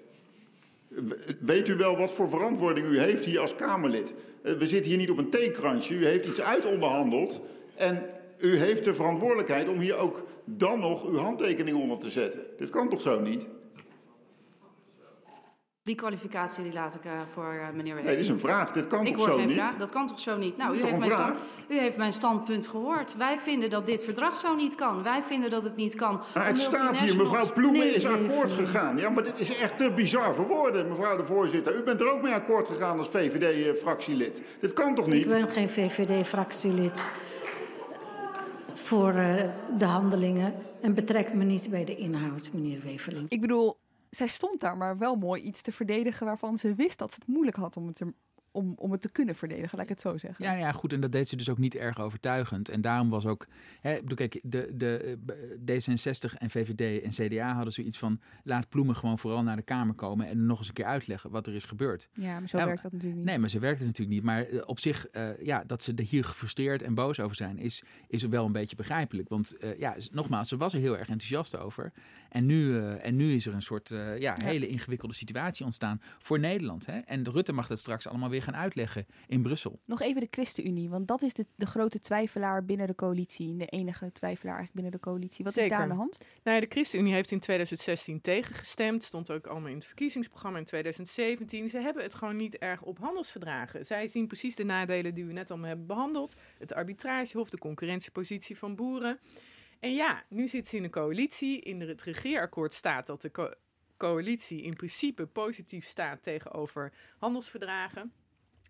[1.39, 4.13] Weet u wel wat voor verantwoording u heeft hier als Kamerlid?
[4.41, 5.93] Eh, We zitten hier niet op een theekransje.
[5.93, 7.39] U heeft iets uitonderhandeld.
[7.75, 8.03] En
[8.37, 12.41] u heeft de verantwoordelijkheid om hier ook dan nog uw handtekening onder te zetten.
[12.57, 13.45] Dit kan toch zo niet?
[15.83, 18.03] Die kwalificatie die laat ik eh, voor eh, meneer Wever.
[18.03, 18.71] Nee, dit is een vraag.
[18.71, 19.55] Dit kan ik toch hoor zo geen niet?
[19.55, 19.77] vraag.
[19.77, 20.57] Dat kan toch zo niet?
[20.57, 21.35] Nou, u heeft, mijn stand,
[21.67, 23.15] u heeft mijn standpunt gehoord.
[23.17, 25.03] Wij vinden dat dit verdrag zo niet kan.
[25.03, 26.21] Wij vinden dat het niet kan.
[26.33, 28.65] Maar het staat hier, mevrouw Ploemen Nee, is akkoord nee.
[28.65, 28.97] gegaan.
[28.97, 31.75] Ja, maar dit is echt te bizar voor woorden, mevrouw de voorzitter.
[31.75, 34.41] U bent er ook mee akkoord gegaan als VVD-fractielid.
[34.59, 35.27] Dit kan toch Ik niet?
[35.27, 37.09] ben geen VVD-fractielid
[38.77, 43.29] voor eh, de handelingen en betrek me niet bij de inhoud, meneer Weverling.
[43.29, 43.77] Ik bedoel,
[44.09, 47.27] zij stond daar maar wel mooi iets te verdedigen waarvan ze wist dat ze het
[47.27, 48.01] moeilijk had om het,
[48.57, 50.45] om, om het te kunnen verdedigen, laat ik het zo zeggen.
[50.45, 50.93] Ja, ja, goed.
[50.93, 52.69] En dat deed ze dus ook niet erg overtuigend.
[52.69, 53.47] En daarom was ook.
[53.81, 55.17] Hè, bedoel, kijk, de, de,
[55.65, 58.19] eh, D66 en VVD en CDA hadden zoiets van.
[58.43, 60.27] Laat Ploemen gewoon vooral naar de Kamer komen.
[60.27, 62.07] en nog eens een keer uitleggen wat er is gebeurd.
[62.13, 63.29] Ja, maar zo Ja, werkt dat natuurlijk niet.
[63.29, 64.25] Nee, maar ze werkt het natuurlijk niet.
[64.25, 67.57] Maar eh, op zich, eh, ja, dat ze er hier gefrustreerd en boos over zijn,
[67.57, 69.29] is, is wel een beetje begrijpelijk.
[69.29, 71.91] Want eh, ja, nogmaals, ze was er heel erg enthousiast over.
[72.29, 76.01] En nu, eh, en nu is er een soort eh, ja, hele ingewikkelde situatie ontstaan
[76.19, 76.85] voor Nederland.
[76.85, 76.99] Hè?
[76.99, 79.79] En de Rutte mag dat straks allemaal weer gaan uitleggen in Brussel.
[79.85, 83.55] Nog even de ChristenUnie, want dat is de, de grote twijfelaar binnen de coalitie.
[83.55, 85.45] De enige twijfelaar eigenlijk binnen de coalitie.
[85.45, 86.17] Wat is daar aan de hand?
[86.43, 89.03] Nou ja, de ChristenUnie heeft in 2016 tegengestemd.
[89.03, 91.69] Stond ook allemaal in het verkiezingsprogramma in 2017.
[91.69, 93.85] Ze hebben het gewoon niet erg op handelsverdragen.
[93.85, 96.35] Zij zien precies de nadelen die we net allemaal hebben behandeld.
[96.57, 99.19] Het arbitragehof, de concurrentiepositie van boeren.
[99.79, 101.61] En ja, nu zit ze in een coalitie.
[101.61, 103.53] In het regeerakkoord staat dat de co-
[103.97, 108.13] coalitie in principe positief staat tegenover handelsverdragen.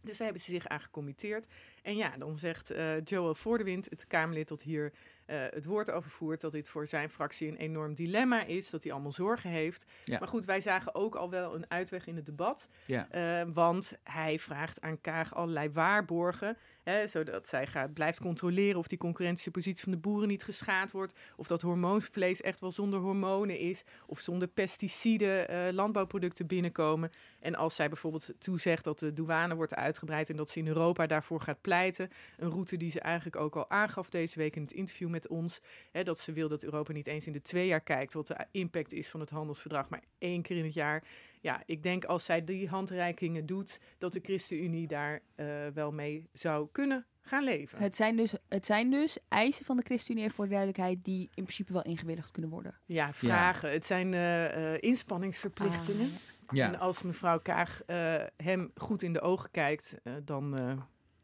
[0.01, 1.47] Dus daar hebben ze zich aan gecommitteerd.
[1.87, 4.91] En ja, dan zegt eh, Joel Voordewind, het Kamerlid dat hier
[5.25, 8.83] eh, het woord over voert, dat dit voor zijn fractie een enorm dilemma is, dat
[8.83, 9.85] hij allemaal zorgen heeft.
[10.03, 10.19] Ja.
[10.19, 12.69] Maar goed, wij zagen ook al wel een uitweg in het debat.
[12.85, 13.09] Ja.
[13.09, 18.87] Eh, want hij vraagt aan Kaag allerlei waarborgen, hè, zodat zij gaat, blijft controleren of
[18.87, 23.59] die concurrentiepositie van de boeren niet geschaad wordt, of dat hormoonvlees echt wel zonder hormonen
[23.59, 27.11] is, of zonder pesticiden landbouwproducten binnenkomen.
[27.39, 31.07] En als zij bijvoorbeeld toezegt dat de douane wordt uitgebreid en dat ze in Europa
[31.07, 34.73] daarvoor gaat pleiten, een route die ze eigenlijk ook al aangaf deze week in het
[34.73, 35.61] interview met ons,
[35.91, 38.45] hè, dat ze wil dat Europa niet eens in de twee jaar kijkt wat de
[38.51, 41.03] impact is van het handelsverdrag, maar één keer in het jaar.
[41.41, 46.29] Ja, ik denk als zij die handreikingen doet, dat de ChristenUnie daar eh, wel mee
[46.33, 47.79] zou kunnen gaan leven.
[47.79, 51.43] Het zijn, dus, het zijn dus eisen van de ChristenUnie, voor de duidelijkheid, die in
[51.43, 52.75] principe wel ingewilligd kunnen worden.
[52.85, 53.71] Ja, vragen.
[53.71, 56.11] Het zijn eh, eh, inspanningsverplichtingen.
[56.45, 56.67] Ah, Ja.
[56.67, 60.71] En als mevrouw Kaag eh, hem goed in de ogen kijkt, eh, dan eh,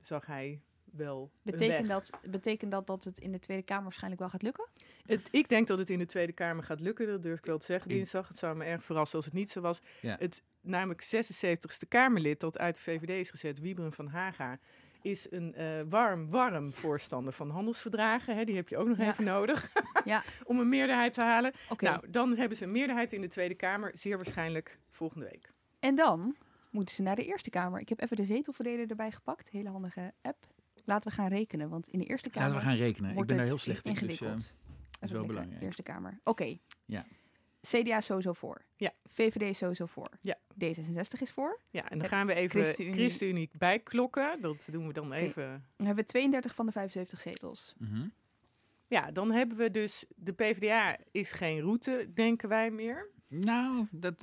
[0.07, 1.95] zag hij wel een Betekent weg.
[1.97, 4.67] dat, betekent dat dat het in de Tweede Kamer waarschijnlijk wel gaat lukken?
[5.05, 7.57] Het, ik denk dat het in de Tweede Kamer gaat lukken, dat durf ik wel
[7.57, 8.27] te zeggen dinsdag.
[8.27, 9.81] Het zou me erg verrassen als het niet zo was.
[10.01, 10.15] Ja.
[10.19, 14.59] Het namelijk 76ste Kamerlid dat uit de VVD is gezet, Wieberen van Haga,
[15.01, 18.35] is een eh, warm, warm voorstander van handelsverdragen.
[18.35, 19.11] Hè, die heb je ook nog Ja.
[19.11, 19.71] even nodig
[20.05, 20.23] Ja.
[20.43, 21.53] om een meerderheid te halen.
[21.69, 21.83] Oké.
[21.85, 25.51] Nou, dan hebben ze een meerderheid in de Tweede Kamer, zeer waarschijnlijk volgende week.
[25.79, 26.35] En dan
[26.73, 27.79] moeten ze naar de Eerste Kamer.
[27.79, 29.49] Ik heb even de zetelverdeler erbij gepakt.
[29.49, 30.47] Hele handige app.
[30.85, 32.49] Laten we gaan rekenen, want in de Eerste Kamer...
[32.49, 33.09] Laten we gaan rekenen.
[33.09, 33.91] Ik wordt ben daar het heel slecht in.
[33.93, 34.39] Dus, ingewikkeld.
[34.39, 34.45] eh,
[34.99, 35.61] Dat is wel belangrijk.
[35.61, 36.19] Eerste Kamer.
[36.23, 36.57] Oké.
[36.85, 37.05] Ja.
[37.61, 38.61] CDA is sowieso voor.
[38.75, 38.93] Ja.
[39.05, 40.09] VVD is sowieso voor.
[40.21, 40.37] Ja.
[40.53, 41.59] D66 is voor.
[41.69, 44.41] Ja, en dan gaan we even ChristenUnie- ChristenUnie, bijklokken.
[44.41, 45.65] Dat doen we dan even.
[45.75, 47.73] Dan hebben we 32 van de 75 zetels.
[47.77, 48.07] Mhm.
[48.87, 53.09] Ja, dan hebben we dus de PvdA is geen route, denken wij meer.
[53.39, 54.13] Nou, dat,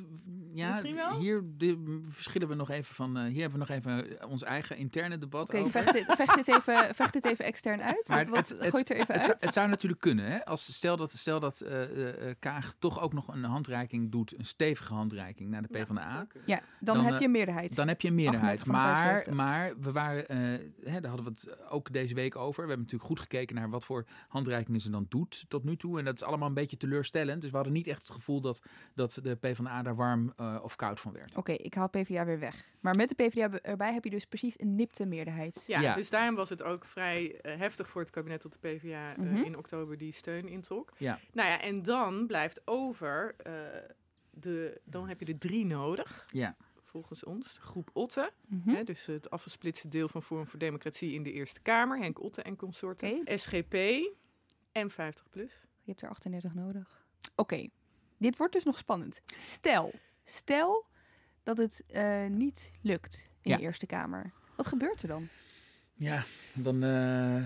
[0.53, 0.83] ja,
[1.19, 3.17] hier de, verschillen we nog even van.
[3.17, 5.71] eh, hier hebben we nog even ons eigen interne debat Oké, over.
[5.83, 8.09] vecht, dit, vecht, dit even, vecht dit even extern uit.
[8.09, 9.41] Maar Wat, wat gooit er even het, uit?
[9.41, 10.25] Het zou natuurlijk kunnen.
[10.25, 10.45] Hè?
[10.45, 14.39] Als, stel dat, stel dat eh, eh, eh, Kaag toch ook nog een handreiking doet,
[14.39, 16.27] een stevige handreiking naar de PvdA.
[16.47, 17.77] Ja, dan, heb eh, je een meerderheid.
[17.77, 18.59] Dan heb je een meerderheid.
[18.59, 19.35] 38 van de Maar, 75.
[19.35, 22.63] maar we waren, eh, hè, daar hadden we het ook deze week over.
[22.63, 25.99] We hebben natuurlijk goed gekeken naar wat voor handreikingen ze dan doet tot nu toe.
[25.99, 27.41] En dat is allemaal een beetje teleurstellend.
[27.41, 28.63] Dus we hadden niet echt het gevoel dat,
[29.01, 31.37] dat de PvdA daar warm eh, of koud van werd.
[31.37, 32.65] Oké, ik haal PvdA weer weg.
[32.81, 35.65] Maar met de PvdA erbij heb je dus precies een nipte meerderheid.
[35.67, 35.95] Ja, Ja.
[35.95, 39.19] dus daarom was het ook vrij eh, heftig voor het kabinet dat de PvdA eh,
[39.19, 39.37] Mhm.
[39.37, 40.93] in oktober die steun introk.
[40.97, 41.19] Ja.
[41.33, 43.53] Nou ja, en dan blijft over, eh,
[44.31, 46.27] de, dan heb je er drie nodig.
[46.33, 46.57] Ja.
[46.83, 48.31] Volgens ons, groep Otte.
[48.47, 48.69] Mhm.
[48.71, 51.99] Hè, dus het afgesplitste deel van Forum voor Democratie in de Eerste Kamer.
[51.99, 53.23] Henk Otte en consorten.
[53.39, 53.75] SGP
[54.73, 55.53] en 50PLUS.
[55.83, 57.05] Je hebt er 38 nodig.
[57.37, 57.69] Oké,
[58.21, 59.21] dit wordt dus nog spannend.
[59.37, 59.93] Stel,
[60.25, 60.87] stel
[61.43, 63.57] dat het eh, niet lukt in Ja.
[63.57, 64.33] de Eerste Kamer.
[64.57, 65.29] Wat gebeurt er dan?
[66.01, 66.25] Ja,
[66.55, 66.83] dan...
[66.83, 67.43] eh,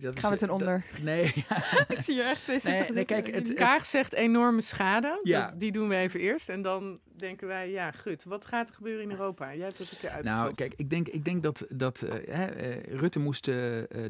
[0.00, 0.84] dat Gaan we ten dat- onder?
[1.02, 1.24] nee.
[1.88, 5.18] Ik zie je echt twee nee, nee, kijk, het, Kaag zegt enorme schade.
[5.22, 5.46] Ja.
[5.50, 6.48] Dat- die doen we even eerst.
[6.48, 9.54] En dan denken wij, ja, gut, wat gaat er gebeuren in Europa?
[9.54, 10.42] Jij hebt het een keer uitgezocht.
[10.42, 13.50] Nou, kijk, ik denk, ik denk dat, dat eh, eh, Rutte moest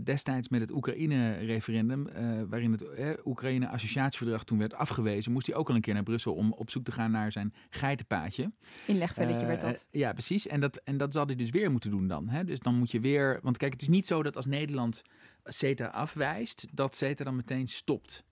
[0.03, 2.09] destijds met het Oekraïne-referendum,
[2.49, 2.85] waarin het
[3.25, 6.85] Oekraïne-associatieverdrag toen werd afgewezen, moest hij ook al een keer naar Brussel om op zoek
[6.85, 8.51] te gaan naar zijn geitenpaadje.
[8.87, 9.87] Inlegvelletje werd dat.
[9.91, 10.47] ja, precies.
[10.47, 12.29] En dat, en dat zal hij dus weer moeten doen dan.
[12.29, 12.45] Hè?
[12.45, 13.39] Dus dan moet je weer.
[13.43, 15.03] Want kijk, het is niet zo dat als Nederland
[15.45, 18.25] CETA afwijst, dat CETA dan meteen stopt.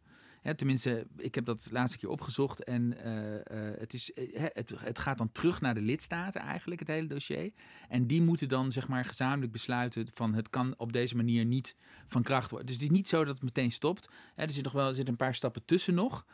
[0.57, 4.99] Tenminste, ik heb dat laatste keer opgezocht en eh, eh, het, is, eh, het, het
[4.99, 7.53] gaat dan terug naar de lidstaten eigenlijk, het hele dossier.
[7.89, 11.77] En die moeten dan zeg maar gezamenlijk besluiten van het kan op deze manier niet
[12.07, 12.67] van kracht worden.
[12.67, 14.11] Dus het is niet zo dat het meteen stopt.
[14.35, 16.27] Er zit nog wel er zitten een paar stappen tussen nog.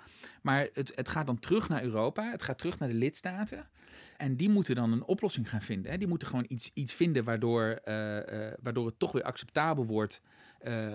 [0.43, 3.69] Maar het, het gaat dan terug naar Europa, het gaat terug naar de lidstaten.
[4.17, 5.91] En die moeten dan een oplossing gaan vinden.
[5.91, 5.99] Hè.
[5.99, 10.21] Die moeten gewoon iets, iets vinden waardoor, eh, eh, waardoor het toch weer acceptabel wordt
[10.59, 10.93] eh,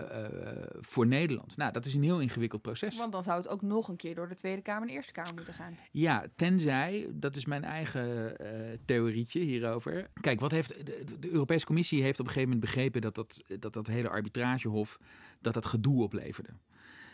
[0.82, 1.58] voor Nederland.
[1.58, 2.98] Nou, dat is een heel ingewikkeld proces.
[2.98, 5.12] Want dan zou het ook nog een keer door de Tweede Kamer en de Eerste
[5.12, 5.78] Kamer moeten gaan.
[5.92, 8.38] Ja, tenzij, dat is mijn eigen
[8.86, 10.10] theorietje hierover.
[10.22, 13.44] Kijk, wat heeft, de, de Europese Commissie heeft op een gegeven moment begrepen dat dat,
[13.60, 15.00] dat, dat hele arbitragehof,
[15.42, 16.50] dat dat gedoe opleverde.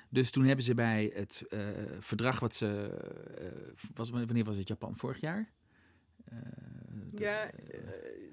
[0.10, 1.43] Dus toen hebben ze bij het
[1.99, 2.97] verdrag wat ze,
[3.93, 4.97] was, wanneer was het Japan?
[4.97, 5.53] Vorig jaar?
[6.32, 6.38] Eh,
[7.19, 7.80] Ja, eh,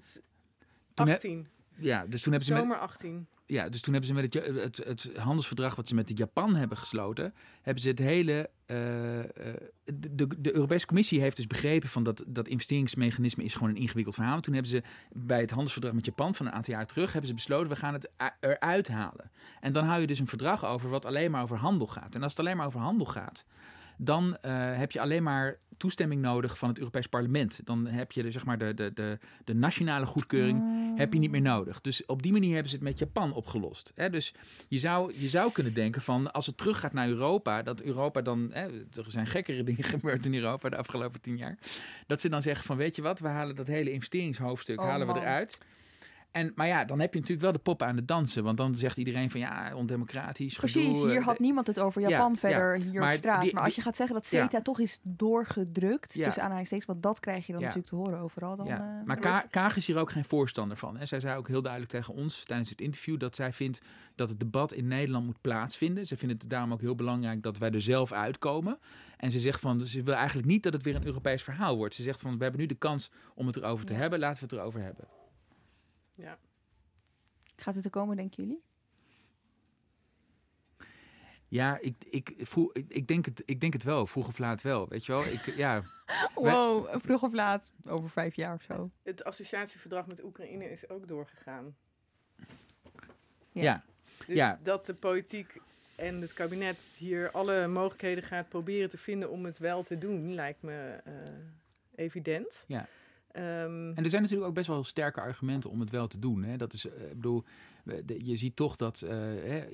[0.01, 0.21] s-
[0.95, 1.47] Toen he- 18.
[1.77, 3.27] ja, dus toen hebben ze met- Zomer 18.
[3.47, 6.77] ja, dus toen hebben ze met het, het, het handelsverdrag wat ze met Japan hebben
[6.79, 8.51] gesloten, hebben ze het hele.
[8.67, 9.27] eh, eh,
[9.85, 13.77] de, de, de Europese Commissie heeft dus begrepen van dat dat investeringsmechanisme is gewoon een
[13.77, 14.41] ingewikkeld verhaal.
[14.41, 14.83] Toen hebben ze
[15.13, 17.93] bij het handelsverdrag met Japan van een aantal jaar terug hebben ze besloten we gaan
[17.93, 19.31] het eruit halen.
[19.61, 22.15] En dan hou je dus een verdrag over wat alleen maar over handel gaat.
[22.15, 23.45] En als het alleen maar over handel gaat,
[24.05, 27.61] dan eh, heb je alleen maar toestemming nodig van het Europees Parlement.
[27.65, 30.63] Dan heb je de, zeg maar de, de, de, de nationale goedkeuring
[30.99, 31.81] heb je niet meer nodig.
[31.81, 33.93] Dus op die manier hebben ze het met Japan opgelost.
[33.95, 34.11] Hè?
[34.11, 34.35] Dus
[34.69, 38.51] je zou, je zou kunnen denken van als het teruggaat naar Europa, dat Europa dan,
[38.53, 41.59] hè, er zijn gekkere dingen gebeurd in Europa de afgelopen tien jaar,
[42.07, 45.07] dat ze dan zeggen van weet je wat, we halen dat hele investeringshoofdstuk Oh, halen
[45.07, 45.23] we man.
[45.23, 45.59] eruit.
[46.33, 48.45] En, maar ja, dan heb je natuurlijk wel de poppen aan het dansen.
[48.45, 50.57] Want dan zegt iedereen van ja, ondemocratisch.
[50.57, 52.39] Precies, gedoe, hier eh, had niemand het over ja, Japan ja.
[52.39, 53.43] verder hier Maar op straat.
[53.43, 54.43] die- maar als je gaat zeggen dat ja.
[54.43, 56.25] CETA toch is doorgedrukt, Ja.
[56.25, 58.57] tussen aanhalingstekens, want dat krijg je dan natuurlijk te horen overal.
[58.57, 58.99] Dan, ja.
[59.01, 60.99] eh, maar Ka Kaag is hier ook geen voorstander van.
[60.99, 63.81] En zij zei ook heel duidelijk tegen ons tijdens het interview dat zij vindt
[64.15, 66.07] dat het debat in Nederland moet plaatsvinden.
[66.07, 68.79] Ze vindt het daarom ook heel belangrijk dat wij er zelf uitkomen.
[69.17, 71.95] En ze zegt van, ze wil eigenlijk niet dat het weer een Europees verhaal wordt.
[71.95, 74.49] Ze zegt van, we hebben nu de kans om het erover te hebben, laten we
[74.49, 75.05] het erover hebben.
[76.15, 76.39] Ja.
[77.57, 78.63] Gaat het er komen, denken jullie?
[81.49, 84.63] Ja, ik, ik, vroeg, ik, ik, denk het, ik denk het wel, vroeg of laat
[84.63, 85.25] wel, weet je wel.
[85.25, 85.81] Ik, ja,
[86.35, 88.91] wij- Wow, vroeg of laat, over vijf jaar of zo.
[89.03, 91.77] Het associatieverdrag met Oekraïne is ook doorgegaan.
[93.53, 93.85] Ja.
[94.27, 94.59] Dus Ja.
[94.63, 95.61] dat de politiek
[95.97, 100.35] en het kabinet hier alle mogelijkheden gaat proberen te vinden om het wel te doen,
[100.35, 101.13] lijkt me eh,
[101.95, 102.65] evident.
[102.67, 102.87] Ja.
[103.33, 106.43] Ehm, En er zijn natuurlijk ook best wel sterke argumenten om het wel te doen.
[106.43, 106.57] Hè.
[106.57, 107.45] Dat is, eh, ik bedoel,
[108.19, 109.11] je ziet toch dat eh,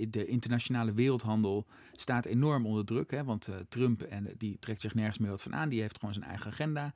[0.09, 3.11] de internationale wereldhandel staat enorm onder druk.
[3.11, 5.69] Hè, want eh, Trump en, die trekt zich nergens meer wat van aan.
[5.69, 6.93] Die heeft gewoon zijn eigen agenda.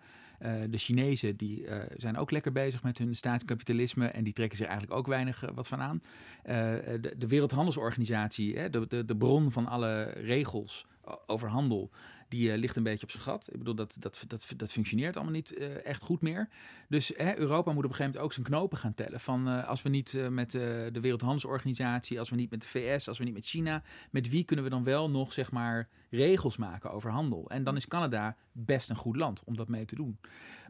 [0.71, 4.07] De Chinezen die, zijn ook lekker bezig met hun staatskapitalisme.
[4.07, 6.03] En die trekken zich eigenlijk ook weinig wat van aan.
[6.43, 10.87] De, de Wereldhandelsorganisatie, hè, de, de, bron van alle regels
[11.27, 11.91] over handel
[12.33, 13.49] die eh, ligt een beetje op zijn gat.
[13.53, 16.49] Ik bedoel, dat, dat, dat, dat functioneert allemaal niet eh, echt goed meer.
[16.89, 19.20] Dus Europa moet op een gegeven moment ook zijn knopen gaan tellen.
[19.20, 23.18] Van eh, als we niet met de Wereldhandelsorganisatie, als we niet met de VS, als
[23.18, 26.91] we niet met China, met wie kunnen we dan wel nog zeg maar regels maken
[26.91, 27.51] over handel?
[27.51, 30.18] En dan is Canada best een goed land om dat mee te doen.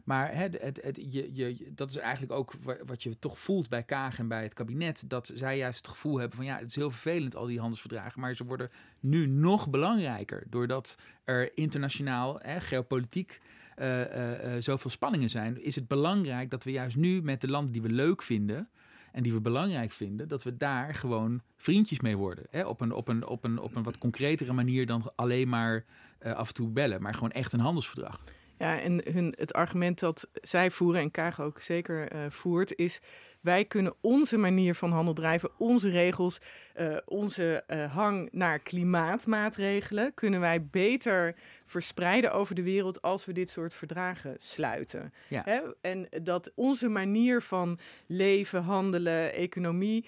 [0.03, 3.69] Maar hè, het, het, je, je, dat is eigenlijk ook wa- wat je toch voelt
[3.69, 5.09] bij Kaag en bij het kabinet.
[5.09, 8.21] Dat zij juist het gevoel hebben van ja, het is heel vervelend al die handelsverdragen.
[8.21, 10.43] Maar ze worden nu nog belangrijker.
[10.49, 13.41] Doordat er internationaal, hè, geopolitiek,
[13.75, 15.63] eh, eh, zoveel spanningen zijn.
[15.63, 18.69] Is het belangrijk dat we juist nu met de landen die we leuk vinden.
[19.11, 22.45] En die we belangrijk vinden, dat we daar gewoon vriendjes mee worden.
[22.49, 22.65] Hè?
[22.65, 25.85] Op, een, op, een, op, een, op een wat concretere manier dan alleen maar
[26.19, 27.01] af en toe bellen.
[27.01, 28.23] Maar gewoon echt een handelsverdrag.
[28.63, 33.01] Ja, en hun, het argument dat zij voeren en Kaag ook zeker eh, voert, is
[33.41, 36.41] wij kunnen onze manier van handel drijven, onze regels,
[36.73, 41.35] eh, onze eh, hang naar klimaatmaatregelen, kunnen wij beter
[41.65, 45.13] verspreiden over de wereld als we dit soort verdragen sluiten.
[45.27, 45.41] Ja.
[45.45, 45.59] Hè?
[45.81, 50.05] En dat onze manier van leven, handelen, economie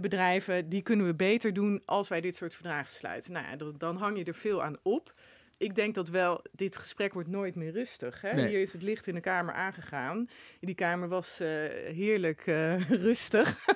[0.00, 3.32] bedrijven, die kunnen we beter doen als wij dit soort verdragen sluiten.
[3.32, 5.14] Nou ja, dan hang je er veel aan op.
[5.62, 8.20] Ik denk dat wel, dit gesprek wordt nooit meer rustig.
[8.20, 8.32] Hè?
[8.32, 8.48] Nee.
[8.48, 10.28] Hier is het licht in de kamer aangegaan.
[10.60, 11.48] Die kamer was eh,
[11.94, 13.66] heerlijk eh, rustig.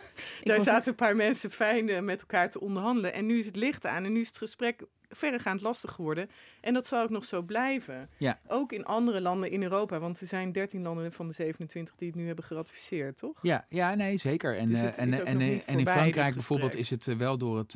[0.43, 3.13] Daar zaten een paar mensen fijn eh, met elkaar te onderhandelen.
[3.13, 6.31] En nu is het licht aan en nu is het gesprek verregaand lastig geworden.
[6.61, 8.09] En dat zal ook nog zo blijven.
[8.17, 8.39] Ja.
[8.47, 9.99] Ook in andere landen in Europa.
[9.99, 13.39] Want er zijn 13 landen van de 27 die het nu hebben geratificeerd, toch?
[13.43, 14.57] Ja, ja nee, zeker.
[14.57, 17.75] En, Dus en, en, niet en in Frankrijk bijvoorbeeld is het wel door het,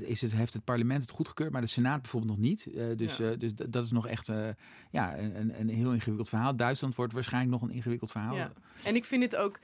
[0.00, 2.66] is het, heeft het parlement het goedgekeurd, maar de Senaat bijvoorbeeld nog niet.
[2.66, 3.30] Eh, dus Ja.
[3.30, 4.48] eh, dus dat is nog echt eh,
[4.90, 6.56] ja, een, een- een heel ingewikkeld verhaal.
[6.56, 8.34] Duitsland wordt waarschijnlijk nog een ingewikkeld verhaal.
[8.36, 8.52] Ja.
[8.84, 9.58] En ik vind het ook.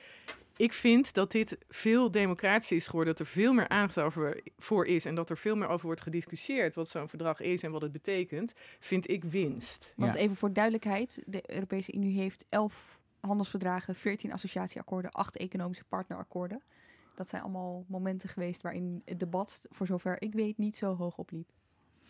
[0.57, 3.17] Ik vind dat dit veel democratischer is geworden.
[3.17, 5.05] Dat er veel meer aandacht over voor is.
[5.05, 6.75] En dat er veel meer over wordt gediscussieerd.
[6.75, 8.53] Wat zo'n verdrag is en wat het betekent.
[8.81, 9.93] Vind ik winst.
[9.97, 16.63] Want even voor duidelijkheid, de Europese Unie heeft 11 handelsverdragen, 14 associatieakkoorden, 8 economische partnerakkoorden.
[17.19, 21.16] Dat zijn allemaal momenten geweest waarin het debat, voor zover ik weet, niet zo hoog
[21.16, 21.49] opliep.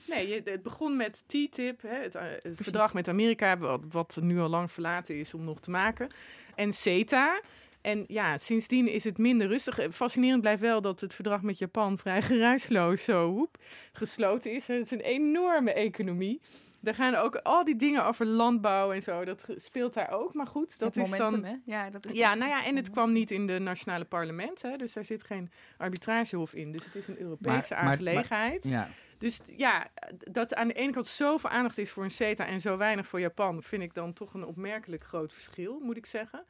[0.06, 4.48] Nee, het begon met TTIP, het, uh, het verdrag met Amerika, wat, wat nu al
[4.48, 6.08] lang verlaten is om nog te maken.
[6.54, 7.40] En CETA.
[7.80, 9.78] En ja, sindsdien is het minder rustig.
[9.90, 13.58] Fascinerend blijft wel dat het verdrag met Japan vrij geruisloos zo hoep,
[13.92, 14.66] gesloten is.
[14.66, 16.40] Het is een enorme economie.
[16.82, 19.24] Er gaan ook al die dingen over landbouw en zo.
[19.24, 20.34] Dat speelt daar ook.
[20.34, 21.50] Maar goed, dat is momentum, dan.
[21.50, 21.56] Hè?
[21.64, 24.62] Ja, dat is ja, nou ja, en het kwam niet in de nationale parlement.
[24.62, 26.72] Hè, dus daar zit geen arbitragehof in.
[26.72, 28.64] Dus het is een Europese Maar- maar- aangelegenheid.
[28.64, 28.88] maar- ja.
[29.18, 29.86] Dus ja,
[30.18, 33.20] dat aan de ene kant zoveel aandacht is voor een CETA en zo weinig voor
[33.20, 36.44] Japan, vind ik dan toch een opmerkelijk groot verschil, moet ik zeggen.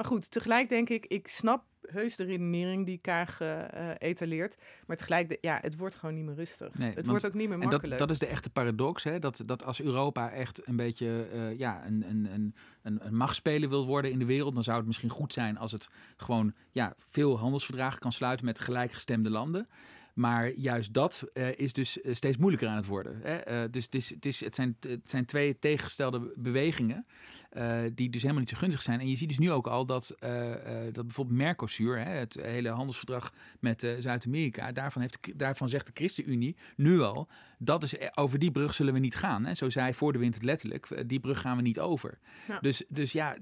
[0.00, 4.56] Maar goed, tegelijk denk ik, ik snap heus de redenering die Kaag eh, etaleert.
[4.86, 6.74] Maar tegelijk, de- ja, het wordt gewoon niet meer rustig.
[6.74, 7.88] Nee, het want- wordt ook niet meer en makkelijk.
[7.88, 9.18] dat, dat is de echte paradox, hè?
[9.18, 13.68] Dat, dat als Europa echt een beetje eh, ja, een, een, een, een, een machtspeler
[13.68, 16.94] wil worden in de wereld, dan zou het misschien goed zijn als het gewoon ja,
[17.10, 19.68] veel handelsverdragen kan sluiten met gelijkgestemde landen.
[20.14, 21.24] Maar juist dat
[21.56, 23.20] is dus steeds moeilijker aan het worden.
[23.22, 23.70] Hè?
[23.70, 27.06] Dus het, is, het, is, het, zijn, het zijn twee tegengestelde bewegingen.
[27.50, 29.00] Eh, die dus helemaal niet zo gunstig zijn.
[29.00, 32.34] En je ziet dus nu ook al dat, eh, eh, dat bijvoorbeeld Mercosur, hè, het
[32.34, 37.28] hele handelsverdrag met Zuid-Amerika, daarvan, heeft, daarvan zegt de ChristenUnie nu al,
[37.58, 39.44] dat is, over die brug zullen we niet gaan.
[39.44, 39.54] Hè.
[39.54, 42.18] Zo zei voor de winter letterlijk, die brug gaan we niet over.
[42.48, 42.58] Ja.
[42.60, 43.36] Dus, dus ja,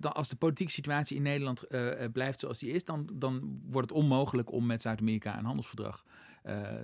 [0.00, 1.66] als de politieke situatie in Nederland
[2.12, 6.04] blijft zoals die is, dan, dan wordt het onmogelijk om met Zuid-Amerika een handelsverdrag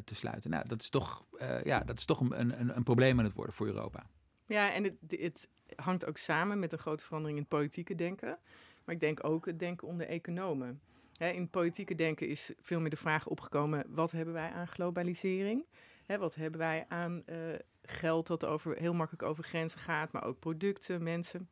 [0.05, 0.51] te sluiten.
[0.51, 1.25] Nou, dat is toch,
[1.65, 4.07] ja, dat is toch een, een, een probleem aan het worden voor Europa.
[4.47, 5.49] Ja, en het, het
[5.83, 8.39] hangt ook samen met een grote verandering in het politieke denken.
[8.85, 10.81] Maar ik denk ook het denken onder economen.
[11.19, 15.65] In het politieke denken is veel meer de vraag opgekomen: wat hebben wij aan globalisering?
[16.07, 17.37] Wat hebben wij aan eh,
[17.83, 21.49] geld dat over, heel makkelijk over grenzen gaat, maar ook producten, mensen?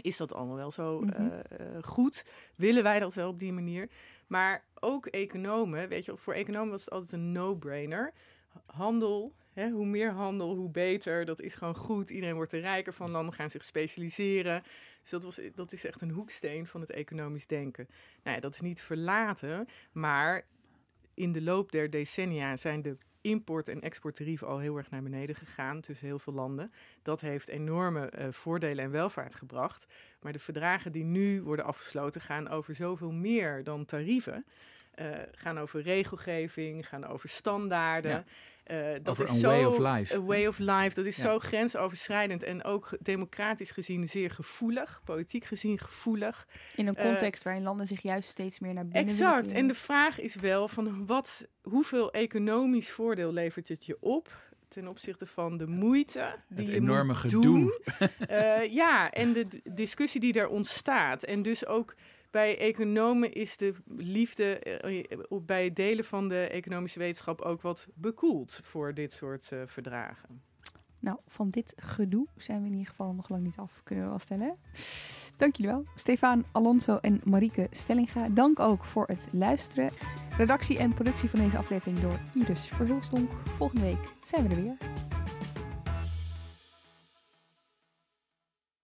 [0.00, 1.10] Is dat allemaal wel zo Mhm.
[1.12, 2.24] eh, eh, goed?
[2.56, 3.88] Willen wij dat wel op die manier?
[4.26, 8.12] Maar ook economen, weet je, voor economen was het altijd een no-brainer.
[8.66, 11.24] Handel, hè, hoe meer handel, hoe beter.
[11.24, 12.10] Dat is gewoon goed.
[12.10, 13.10] Iedereen wordt er rijker van.
[13.10, 14.62] Landen gaan zich specialiseren.
[15.00, 17.88] Dus dat, was, dat is echt een hoeksteen van het economisch denken.
[18.22, 20.44] Nou ja, dat is niet verlaten, maar
[21.14, 25.34] in de loop der decennia zijn de import- en exporttarieven al heel erg naar beneden
[25.34, 26.72] gegaan tussen heel veel landen.
[27.02, 29.86] Dat heeft enorme eh, voordelen en welvaart gebracht.
[30.20, 34.44] Maar de verdragen die nu worden afgesloten gaan over zoveel meer dan tarieven.
[34.94, 38.24] Eh, gaan over regelgeving, gaan over standaarden.
[38.62, 40.14] Eh, dat Over is een zo, way of life.
[40.16, 40.94] A way of life.
[40.94, 41.22] Dat is Ja.
[41.22, 46.46] zo grensoverschrijdend en ook democratisch gezien zeer gevoelig, politiek gezien gevoelig.
[46.76, 49.52] In een Eh, context waarin landen zich juist steeds meer naar binnen Exact.
[49.52, 54.28] En de vraag is wel van wat, hoeveel economisch voordeel levert het je op
[54.68, 57.42] ten opzichte van de moeite die Het je enorme moet gedoe.
[57.42, 57.72] doen.
[58.28, 61.22] Eh, ja, en de discussie die daar ontstaat.
[61.22, 61.94] En dus ook
[62.32, 67.86] bij economen is de liefde eh, op bij delen van de economische wetenschap ook wat
[67.94, 70.42] bekoeld voor dit soort eh, verdragen.
[70.98, 74.10] Nou, van dit gedoe zijn we in ieder geval nog lang niet af, kunnen we
[74.10, 74.56] wel stellen.
[75.36, 75.84] Dank jullie wel.
[75.94, 78.28] Stefan Alonso en Marieke Stellinga.
[78.28, 79.90] Dank ook voor het luisteren.
[80.36, 83.30] Redactie en productie van deze aflevering door Iris Verhulstonk.
[83.30, 84.76] Volgende week zijn we er weer.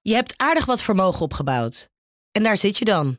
[0.01, 1.91] Je hebt aardig wat vermogen opgebouwd.
[2.33, 3.19] En daar zit je dan,